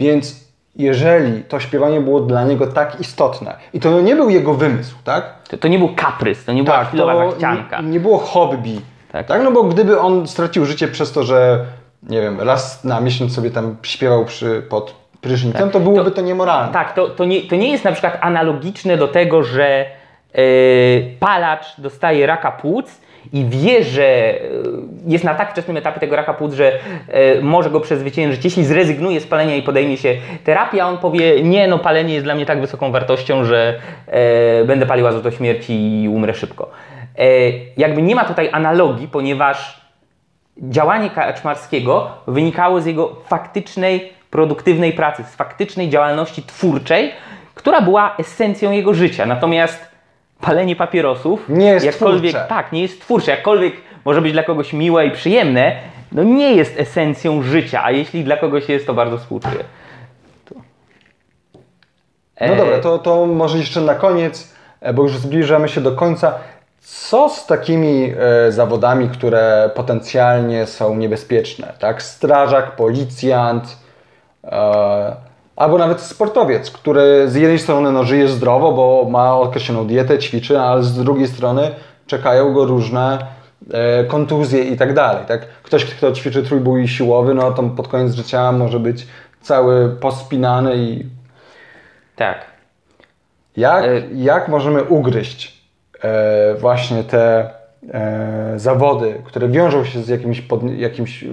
Więc 0.00 0.42
jeżeli 0.76 1.44
to 1.44 1.60
śpiewanie 1.60 2.00
było 2.00 2.20
dla 2.20 2.44
niego 2.44 2.66
tak 2.66 3.00
istotne 3.00 3.56
i 3.72 3.80
to 3.80 4.00
nie 4.00 4.16
był 4.16 4.30
jego 4.30 4.54
wymysł, 4.54 4.96
tak? 5.04 5.34
To, 5.48 5.58
to 5.58 5.68
nie 5.68 5.78
był 5.78 5.94
kaprys, 5.96 6.44
to 6.44 6.52
nie 6.52 6.64
była 6.64 6.78
tak, 6.78 6.88
chwilowa 6.88 7.30
zachcianka. 7.30 7.80
Nie, 7.80 7.88
nie 7.88 8.00
było 8.00 8.18
hobby, 8.18 8.80
tak. 9.12 9.26
tak? 9.26 9.42
No 9.44 9.52
bo 9.52 9.62
gdyby 9.62 10.00
on 10.00 10.28
stracił 10.28 10.64
życie 10.66 10.88
przez 10.88 11.12
to, 11.12 11.22
że 11.22 11.64
nie 12.02 12.20
wiem, 12.20 12.40
raz 12.40 12.84
na 12.84 13.00
miesiąc 13.00 13.34
sobie 13.34 13.50
tam 13.50 13.76
śpiewał 13.82 14.24
przy, 14.24 14.62
pod 14.68 14.94
prysznicem, 15.20 15.62
tak. 15.62 15.72
to 15.72 15.80
byłoby 15.80 16.10
to, 16.10 16.16
to 16.16 16.22
niemoralne. 16.22 16.72
Tak, 16.72 16.94
to, 16.94 17.08
to, 17.08 17.24
nie, 17.24 17.42
to 17.42 17.56
nie 17.56 17.72
jest 17.72 17.84
na 17.84 17.92
przykład 17.92 18.18
analogiczne 18.20 18.96
do 18.96 19.08
tego, 19.08 19.42
że 19.42 19.86
palacz 21.20 21.80
dostaje 21.80 22.26
raka 22.26 22.52
płuc 22.52 23.00
i 23.32 23.44
wie, 23.44 23.84
że 23.84 24.04
e, 24.04 24.38
jest 25.06 25.24
na 25.24 25.34
tak 25.34 25.50
wczesnym 25.50 25.76
etapie 25.76 26.00
tego 26.00 26.16
raka 26.16 26.34
płuc, 26.34 26.54
że 26.54 26.72
e, 27.08 27.40
może 27.40 27.70
go 27.70 27.80
przezwyciężyć, 27.80 28.44
jeśli 28.44 28.64
zrezygnuje 28.64 29.20
z 29.20 29.26
palenia 29.26 29.56
i 29.56 29.62
podejmie 29.62 29.96
się 29.96 30.16
terapii, 30.44 30.80
a 30.80 30.86
on 30.86 30.98
powie, 30.98 31.42
nie, 31.42 31.68
no 31.68 31.78
palenie 31.78 32.14
jest 32.14 32.26
dla 32.26 32.34
mnie 32.34 32.46
tak 32.46 32.60
wysoką 32.60 32.92
wartością, 32.92 33.44
że 33.44 33.78
e, 34.06 34.64
będę 34.64 34.86
palił 34.86 35.06
aż 35.06 35.22
do 35.22 35.30
śmierci 35.30 36.02
i 36.02 36.08
umrę 36.08 36.34
szybko. 36.34 36.70
jakby 37.76 38.02
nie 38.02 38.14
ma 38.14 38.24
tutaj 38.24 38.48
analogii, 38.52 39.08
ponieważ 39.08 39.82
działanie 40.56 41.10
Kaczmarskiego 41.10 42.10
wynikało 42.26 42.80
z 42.80 42.86
jego 42.86 43.14
faktycznej, 43.26 44.12
produktywnej 44.30 44.92
pracy, 44.92 45.24
z 45.24 45.34
faktycznej 45.34 45.88
działalności 45.88 46.42
twórczej, 46.42 47.12
która 47.54 47.80
była 47.80 48.16
esencją 48.18 48.70
jego 48.70 48.94
życia. 48.94 49.26
Natomiast 49.26 49.91
palenie 50.42 50.76
papierosów 50.76 51.48
nie 51.48 51.66
jest 51.66 51.86
jakkolwiek, 51.86 52.32
twórcze. 52.32 52.48
Tak, 52.48 52.72
nie 52.72 52.82
jest 52.82 53.00
twórcze. 53.00 53.30
Jakkolwiek 53.30 53.74
może 54.04 54.22
być 54.22 54.32
dla 54.32 54.42
kogoś 54.42 54.72
miłe 54.72 55.06
i 55.06 55.10
przyjemne, 55.10 55.76
no 56.12 56.22
nie 56.22 56.54
jest 56.54 56.78
esencją 56.78 57.42
życia, 57.42 57.84
a 57.84 57.90
jeśli 57.90 58.24
dla 58.24 58.36
kogoś 58.36 58.68
jest, 58.68 58.86
to 58.86 58.94
bardzo 58.94 59.18
współczuję. 59.18 59.64
To... 60.44 60.54
No 62.48 62.56
dobra, 62.56 62.78
to, 62.78 62.98
to 62.98 63.26
może 63.26 63.58
jeszcze 63.58 63.80
na 63.80 63.94
koniec, 63.94 64.54
e, 64.80 64.92
bo 64.92 65.02
już 65.02 65.16
zbliżamy 65.16 65.68
się 65.68 65.80
do 65.80 65.92
końca. 65.92 66.34
Co 66.80 67.28
z 67.28 67.46
takimi 67.46 68.12
e, 68.18 68.52
zawodami, 68.52 69.08
które 69.08 69.70
potencjalnie 69.74 70.66
są 70.66 70.96
niebezpieczne? 70.96 71.72
Tak? 71.78 72.02
Strażak, 72.02 72.76
policjant, 72.76 73.76
e, 74.44 75.31
Albo 75.62 75.78
nawet 75.78 76.00
sportowiec, 76.00 76.70
który 76.70 77.30
z 77.30 77.34
jednej 77.34 77.58
strony 77.58 77.92
no, 77.92 78.04
żyje 78.04 78.28
zdrowo, 78.28 78.72
bo 78.72 79.06
ma 79.10 79.34
określoną 79.34 79.86
dietę, 79.86 80.18
ćwiczy, 80.18 80.60
ale 80.60 80.82
z 80.82 81.04
drugiej 81.04 81.28
strony 81.28 81.70
czekają 82.06 82.52
go 82.52 82.64
różne 82.64 83.26
e, 83.72 84.04
kontuzje 84.04 84.64
i 84.64 84.76
tak 84.76 84.94
dalej. 84.94 85.24
Tak? 85.26 85.46
Ktoś, 85.62 85.84
kto 85.84 86.12
ćwiczy 86.12 86.42
trójbój 86.42 86.88
siłowy, 86.88 87.34
no 87.34 87.52
to 87.52 87.62
pod 87.62 87.88
koniec 87.88 88.14
życia 88.14 88.52
może 88.52 88.80
być 88.80 89.06
cały 89.40 89.88
pospinany 89.88 90.76
i... 90.76 91.06
Tak. 92.16 92.44
Jak, 93.56 93.84
e... 93.84 94.02
jak 94.14 94.48
możemy 94.48 94.84
ugryźć 94.84 95.62
e, 96.02 96.54
właśnie 96.54 97.04
te 97.04 97.50
e, 97.92 98.52
zawody, 98.56 99.22
które 99.24 99.48
wiążą 99.48 99.84
się 99.84 100.02
z 100.02 100.08
jakimś, 100.08 100.40
pod, 100.40 100.62
jakimś 100.70 101.24
e, 101.24 101.28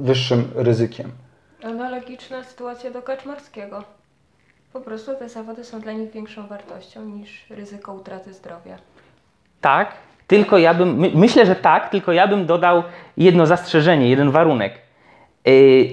wyższym 0.00 0.50
ryzykiem? 0.54 1.23
Analogiczna 1.64 2.42
sytuacja 2.42 2.90
do 2.90 3.02
Kaczmarskiego. 3.02 3.84
Po 4.72 4.80
prostu 4.80 5.14
te 5.18 5.28
zawody 5.28 5.64
są 5.64 5.80
dla 5.80 5.92
nich 5.92 6.10
większą 6.10 6.46
wartością 6.46 7.04
niż 7.04 7.46
ryzyko 7.50 7.94
utraty 7.94 8.32
zdrowia. 8.32 8.76
Tak, 9.60 9.92
tylko 10.26 10.58
ja 10.58 10.74
bym, 10.74 10.96
my, 10.96 11.10
myślę, 11.14 11.46
że 11.46 11.56
tak, 11.56 11.88
tylko 11.88 12.12
ja 12.12 12.28
bym 12.28 12.46
dodał 12.46 12.82
jedno 13.16 13.46
zastrzeżenie, 13.46 14.08
jeden 14.08 14.30
warunek. 14.30 14.72
Yy, 15.44 15.88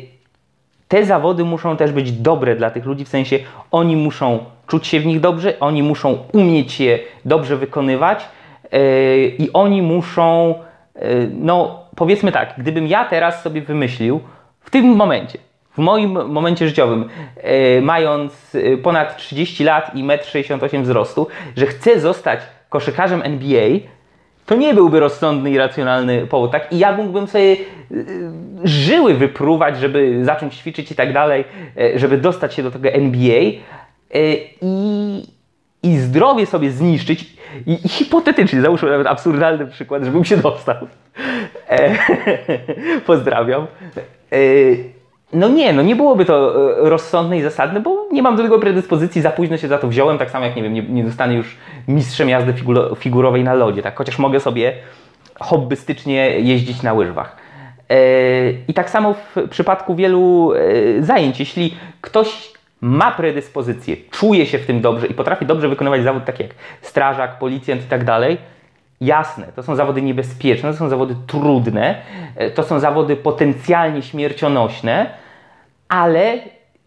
te 0.88 1.06
zawody 1.06 1.44
muszą 1.44 1.78
też 1.78 1.92
być 1.92 2.12
dobre 2.12 2.56
dla 2.56 2.72
tych 2.72 2.86
ludzi, 2.86 3.06
w 3.06 3.10
sensie 3.10 3.40
oni 3.72 3.96
muszą 3.96 4.46
czuć 4.68 4.88
się 4.88 5.00
w 5.00 5.06
nich 5.06 5.20
dobrze, 5.20 5.60
oni 5.60 5.84
muszą 5.84 6.18
umieć 6.34 6.80
je 6.80 7.00
dobrze 7.26 7.58
wykonywać 7.58 8.26
yy, 8.72 8.80
i 9.28 9.54
oni 9.54 9.82
muszą, 9.82 10.56
yy, 10.96 11.30
no 11.34 11.86
powiedzmy 11.96 12.32
tak, 12.32 12.54
gdybym 12.58 12.88
ja 12.88 13.06
teraz 13.06 13.42
sobie 13.42 13.62
wymyślił 13.62 14.22
w 14.60 14.70
tym 14.70 14.86
momencie, 14.86 15.40
w 15.74 15.78
moim 15.78 16.12
momencie 16.12 16.68
życiowym, 16.68 17.10
e, 17.38 17.82
mając 17.82 18.56
e, 18.56 18.78
ponad 18.78 19.18
30 19.18 19.64
lat 19.64 19.96
i 19.96 20.04
1,68 20.04 20.76
m 20.76 20.84
wzrostu, 20.84 21.28
że 21.58 21.66
chcę 21.66 22.00
zostać 22.00 22.40
koszykarzem 22.70 23.22
NBA, 23.24 23.70
to 24.46 24.56
nie 24.56 24.74
byłby 24.74 25.00
rozsądny 25.00 25.52
i 25.52 25.58
racjonalny 25.58 26.28
powód, 26.28 26.52
tak? 26.52 26.74
I 26.74 26.78
ja 26.78 26.92
mógłbym 26.98 27.28
sobie 27.28 27.56
y, 27.92 28.32
żyły 28.64 29.14
wypruwać, 29.14 29.78
żeby 29.78 30.26
zacząć 30.26 30.56
ćwiczyć 30.56 30.92
i 30.92 30.96
tak 30.96 31.14
dalej, 31.14 31.44
żeby 31.96 32.18
dostać 32.18 32.54
się 32.54 32.64
do 32.64 32.72
tego 32.72 32.90
NBA 32.90 33.42
i, 34.62 35.24
i 35.84 35.98
zdrowie 35.98 36.46
sobie 36.46 36.72
zniszczyć. 36.72 37.38
I, 37.66 37.86
I 37.86 37.90
hipotetycznie, 37.90 38.62
załóżmy 38.62 38.90
nawet 38.90 39.08
absurdalny 39.08 39.68
przykład, 39.68 40.04
żebym 40.04 40.26
się 40.26 40.38
dostał. 40.38 40.88
E, 41.70 41.96
Pozdrawiam. 43.08 43.68
No 45.34 45.50
nie, 45.50 45.74
no 45.74 45.82
nie 45.82 45.96
byłoby 45.96 46.26
to 46.26 46.56
e, 46.86 46.90
rozsądne 46.90 47.38
i 47.38 47.42
zasadne, 47.42 47.80
bo 47.80 48.08
nie 48.12 48.22
mam 48.22 48.36
do 48.36 48.44
tego 48.44 48.60
predyspozycji, 48.60 49.22
za 49.22 49.32
późno 49.32 49.58
się 49.58 49.68
za 49.68 49.78
to 49.78 49.88
wziąłem, 49.88 50.18
tak 50.18 50.32
samo 50.32 50.46
jak 50.46 50.56
nie 50.56 50.64
wiem, 50.64 50.74
nie, 50.74 50.82
nie 50.82 51.06
zostanę 51.06 51.34
już 51.34 51.58
mistrzem 51.88 52.30
jazdy 52.30 52.54
figurowej 52.98 53.44
na 53.44 53.54
lodzie, 53.54 53.82
tak? 53.82 53.98
Chociaż 53.98 54.20
mogę 54.20 54.40
sobie 54.40 54.74
hobbystycznie 55.40 56.40
jeździć 56.40 56.84
na 56.84 56.94
łyżwach. 56.94 57.38
E, 57.90 57.96
I 58.68 58.74
tak 58.74 58.90
samo 58.90 59.14
w 59.14 59.50
przypadku 59.50 59.96
wielu 59.96 60.54
e, 60.54 61.04
zajęć, 61.04 61.40
jeśli 61.40 61.76
ktoś 62.02 62.52
ma 62.82 63.12
predyspozycję, 63.12 63.96
czuje 64.12 64.46
się 64.46 64.58
w 64.58 64.66
tym 64.66 64.82
dobrze 64.82 65.08
i 65.08 65.14
potrafi 65.14 65.46
dobrze 65.46 65.70
wykonywać 65.70 66.04
zawód 66.04 66.26
taki 66.26 66.44
jak 66.44 66.52
strażak, 66.82 67.40
policjant 67.40 67.82
i 67.82 67.88
tak 67.88 68.04
dalej, 68.04 68.38
Jasne, 69.02 69.48
to 69.56 69.64
są 69.64 69.76
zawody 69.76 70.02
niebezpieczne, 70.02 70.72
to 70.72 70.78
są 70.78 70.90
zawody 70.90 71.16
trudne, 71.28 71.96
e, 72.36 72.52
to 72.52 72.64
są 72.64 72.80
zawody 72.80 73.16
potencjalnie 73.16 74.02
śmiercionośne, 74.02 75.10
ale 75.90 76.38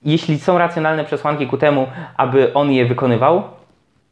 jeśli 0.04 0.38
są 0.38 0.58
racjonalne 0.58 1.04
przesłanki 1.04 1.46
ku 1.46 1.58
temu, 1.58 1.86
aby 2.16 2.54
on 2.54 2.72
je 2.72 2.86
wykonywał, 2.86 3.42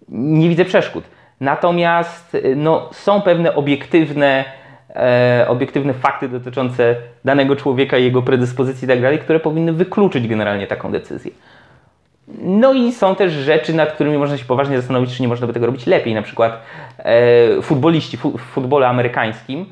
nie 0.09 0.49
widzę 0.49 0.65
przeszkód. 0.65 1.05
Natomiast 1.41 2.35
e, 2.35 2.55
no, 2.57 2.91
są 2.93 3.21
pewne 3.21 3.55
obiektywne, 3.55 4.45
e, 4.91 5.47
obiektywne 5.49 5.95
fakty 5.95 6.29
dotyczące 6.29 6.97
danego 7.25 7.57
człowieka 7.57 7.97
jego 7.97 8.23
predyspozycji 8.23 8.85
i 8.85 8.88
tak 8.88 9.21
które 9.21 9.41
powinny 9.41 9.73
wykluczyć 9.73 10.29
generalnie 10.29 10.67
taką 10.67 10.93
decyzję. 10.93 11.31
No 12.29 12.73
i 12.73 12.93
są 12.93 13.15
też 13.15 13.33
rzeczy, 13.33 13.75
nad 13.75 13.93
którymi 13.93 14.19
można 14.19 14.39
się 14.39 14.45
poważnie 14.45 14.77
zastanowić, 14.77 15.17
czy 15.17 15.23
nie 15.23 15.29
można 15.29 15.47
by 15.47 15.53
tego 15.53 15.67
robić 15.67 15.87
lepiej. 15.87 16.15
Na 16.15 16.23
przykład 16.23 16.63
e, 16.99 17.63
futboliści 17.63 18.17
fu, 18.17 18.39
w 18.39 18.41
futbolu 18.41 18.85
amerykańskim, 18.85 19.67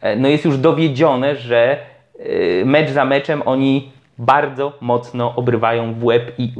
e, 0.00 0.16
no 0.16 0.28
jest 0.28 0.44
już 0.44 0.58
dowiedzione, 0.58 1.36
że 1.36 1.78
e, 2.18 2.64
mecz 2.64 2.90
za 2.90 3.04
meczem 3.04 3.42
oni 3.44 3.92
bardzo 4.18 4.72
mocno 4.80 5.34
obrywają 5.36 5.94
w 5.94 6.04
łeb 6.04 6.32
i 6.38 6.52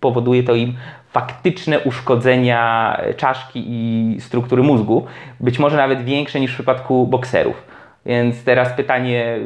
powoduje 0.00 0.42
to 0.42 0.54
im 0.54 0.74
faktyczne 1.10 1.80
uszkodzenia 1.80 3.00
czaszki 3.16 3.64
i 3.66 4.16
struktury 4.20 4.62
mózgu, 4.62 5.06
być 5.40 5.58
może 5.58 5.76
nawet 5.76 6.04
większe 6.04 6.40
niż 6.40 6.50
w 6.50 6.54
przypadku 6.54 7.06
bokserów. 7.06 7.62
Więc 8.06 8.44
teraz 8.44 8.72
pytanie, 8.72 9.38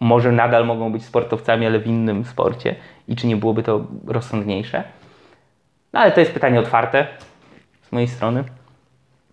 może 0.00 0.32
nadal 0.32 0.66
mogą 0.66 0.92
być 0.92 1.04
sportowcami, 1.04 1.66
ale 1.66 1.78
w 1.78 1.86
innym 1.86 2.24
sporcie 2.24 2.74
i 3.10 3.16
czy 3.16 3.26
nie 3.26 3.36
byłoby 3.36 3.62
to 3.62 3.84
rozsądniejsze? 4.06 4.84
No 5.92 6.00
ale 6.00 6.12
to 6.12 6.20
jest 6.20 6.32
pytanie 6.32 6.60
otwarte 6.60 7.06
z 7.88 7.92
mojej 7.92 8.08
strony. 8.08 8.44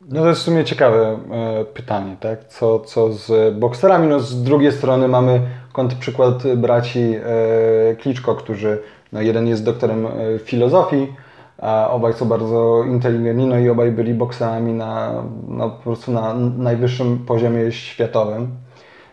No 0.10 0.22
to 0.22 0.30
jest 0.30 0.42
w 0.42 0.44
sumie 0.44 0.66
ciekawe 0.66 1.20
e, 1.32 1.66
pytanie, 1.66 2.16
tak? 2.20 2.44
Co, 2.48 2.80
co 2.80 3.14
z 3.14 3.56
bokserami? 3.56 4.08
No 4.08 4.20
z 4.20 4.44
drugiej 4.44 4.72
strony 4.72 5.08
mamy 5.08 5.42
kontrprzykład 5.74 6.56
braci 6.56 7.00
e, 7.00 7.96
Kliczko, 7.96 8.36
którzy, 8.36 8.80
no 9.14 9.22
jeden 9.22 9.48
jest 9.48 9.64
doktorem 9.64 10.06
e, 10.06 10.40
filozofii, 10.40 11.14
a 11.58 11.90
obaj 11.90 12.14
są 12.14 12.26
bardzo 12.26 12.84
inteligentni, 12.84 13.46
no 13.46 13.58
i 13.58 13.70
obaj 13.70 13.92
byli 13.92 14.14
bokserami 14.14 14.74
na, 14.74 15.24
no, 15.48 15.70
po 15.70 15.84
prostu 15.84 16.12
na 16.12 16.34
najwyższym 16.58 17.26
poziomie 17.26 17.72
światowym. 17.72 18.52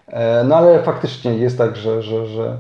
E, 0.07 0.44
no 0.44 0.57
ale 0.57 0.83
faktycznie 0.83 1.35
jest 1.35 1.59
tak, 1.59 1.77
że, 1.77 2.03
że, 2.03 2.27
że, 2.27 2.59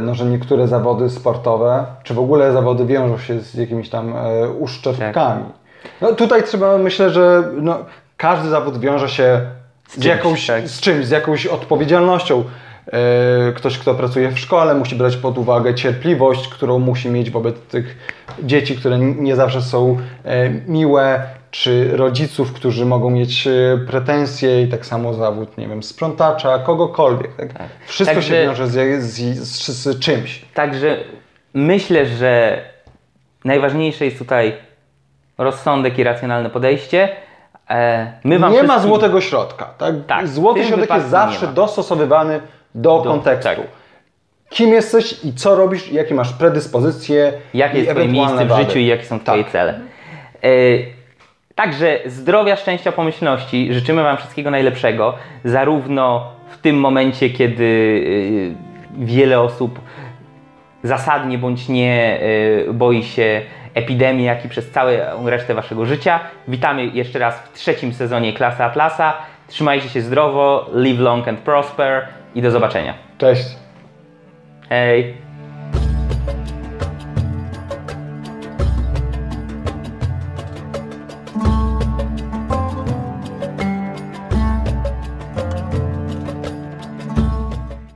no, 0.00 0.14
że 0.14 0.24
niektóre 0.24 0.68
zawody 0.68 1.10
sportowe, 1.10 1.86
czy 2.02 2.14
w 2.14 2.18
ogóle 2.18 2.52
zawody 2.52 2.86
wiążą 2.86 3.18
się 3.18 3.40
z 3.40 3.54
jakimiś 3.54 3.90
tam 3.90 4.16
e, 4.16 4.48
uszczerbkami. 4.48 5.44
No 6.00 6.12
tutaj 6.14 6.42
trzeba, 6.42 6.78
myślę, 6.78 7.10
że 7.10 7.42
no, 7.62 7.78
każdy 8.16 8.48
zawód 8.48 8.80
wiąże 8.80 9.08
się 9.08 9.40
z, 9.88 9.92
czymś, 9.92 10.06
jakąś, 10.06 10.46
tak. 10.46 10.68
z 10.68 10.80
czymś, 10.80 11.06
z 11.06 11.10
jakąś 11.10 11.46
odpowiedzialnością. 11.46 12.44
E, 12.86 13.52
Ktoś, 13.52 13.78
kto 13.78 13.94
pracuje 13.94 14.30
w 14.30 14.38
szkole, 14.38 14.74
musi 14.74 14.96
brać 14.96 15.16
pod 15.16 15.38
uwagę 15.38 15.74
cierpliwość, 15.74 16.48
którą 16.48 16.78
musi 16.78 17.10
mieć 17.10 17.30
wobec 17.30 17.60
tych 17.60 17.96
dzieci, 18.42 18.76
które 18.76 18.98
nie 18.98 19.36
zawsze 19.36 19.62
są 19.62 19.98
e, 20.24 20.50
miłe, 20.50 21.22
czy 21.50 21.96
rodziców, 21.96 22.52
którzy 22.52 22.86
mogą 22.86 23.10
mieć 23.10 23.46
e, 23.46 23.50
pretensje 23.86 24.62
i 24.62 24.68
tak 24.68 24.86
samo 24.86 25.14
zawód, 25.14 25.58
nie 25.58 25.68
wiem, 25.68 25.82
sprzątacza, 25.82 26.58
kogokolwiek. 26.58 27.36
Tak? 27.36 27.68
Wszystko 27.86 28.14
Także- 28.14 28.34
się 28.36 28.42
wiąże 28.42 28.66
z, 28.66 29.02
z, 29.02 29.18
z, 29.38 29.68
z 29.68 29.98
czymś. 29.98 30.44
Także 30.54 30.96
myślę, 31.54 32.06
że 32.06 32.62
najważniejsze 33.44 34.04
jest 34.04 34.18
tutaj 34.18 34.52
rozsądek 35.38 35.98
i 35.98 36.04
racjonalne 36.04 36.50
podejście. 36.50 37.08
E, 37.70 38.12
My 38.24 38.38
wam 38.38 38.52
nie 38.52 38.62
ma 38.62 38.68
wszystkim- 38.68 38.88
złotego 38.88 39.20
środka. 39.20 39.64
Tak? 39.78 39.94
Tak, 40.06 40.28
Złoty 40.28 40.64
środek 40.64 40.90
jest 40.90 41.08
zawsze 41.08 41.46
ma. 41.46 41.52
dostosowywany 41.52 42.40
do, 42.74 42.98
Do- 42.98 43.10
kontekstu. 43.10 43.48
tak. 43.48 43.58
Kim 44.50 44.68
jesteś 44.72 45.24
i 45.24 45.34
co 45.34 45.56
robisz, 45.56 45.92
jakie 45.92 46.14
masz 46.14 46.32
predyspozycje. 46.32 47.32
Jakie 47.54 47.78
jest 47.78 47.90
Twoje 47.90 48.08
miejsce 48.08 48.46
w 48.46 48.56
życiu 48.56 48.78
i 48.78 48.86
jakie 48.86 49.04
są 49.04 49.20
Twoje 49.20 49.42
Tak. 49.44 49.52
cele. 49.52 49.80
E, 50.44 50.48
Także 51.58 51.98
zdrowia, 52.06 52.56
szczęścia, 52.56 52.92
pomyślności. 52.92 53.74
Życzymy 53.74 54.02
Wam 54.02 54.16
wszystkiego 54.16 54.50
najlepszego, 54.50 55.14
zarówno 55.44 56.32
w 56.48 56.58
tym 56.58 56.80
momencie, 56.80 57.30
kiedy 57.30 57.64
e, 59.00 59.04
wiele 59.04 59.40
osób 59.40 59.80
zasadnie 60.82 61.38
bądź 61.38 61.68
nie 61.68 62.20
e, 62.68 62.72
boi 62.72 63.02
się 63.02 63.42
epidemii, 63.74 64.24
jak 64.24 64.44
i 64.44 64.48
przez 64.48 64.70
całą 64.70 64.90
resztę 65.24 65.54
Waszego 65.54 65.86
życia. 65.86 66.20
Witamy 66.48 66.86
jeszcze 66.86 67.18
raz 67.18 67.40
w 67.40 67.52
trzecim 67.52 67.92
sezonie 67.92 68.32
Klasy 68.32 68.64
Atlasa. 68.64 69.14
Trzymajcie 69.48 69.88
się 69.88 70.00
zdrowo, 70.00 70.70
live 70.72 71.00
long 71.00 71.28
and 71.28 71.40
prosper 71.40 72.08
i 72.34 72.42
do 72.42 72.50
zobaczenia. 72.50 72.94
Cześć. 73.18 73.46
Hej! 74.68 75.27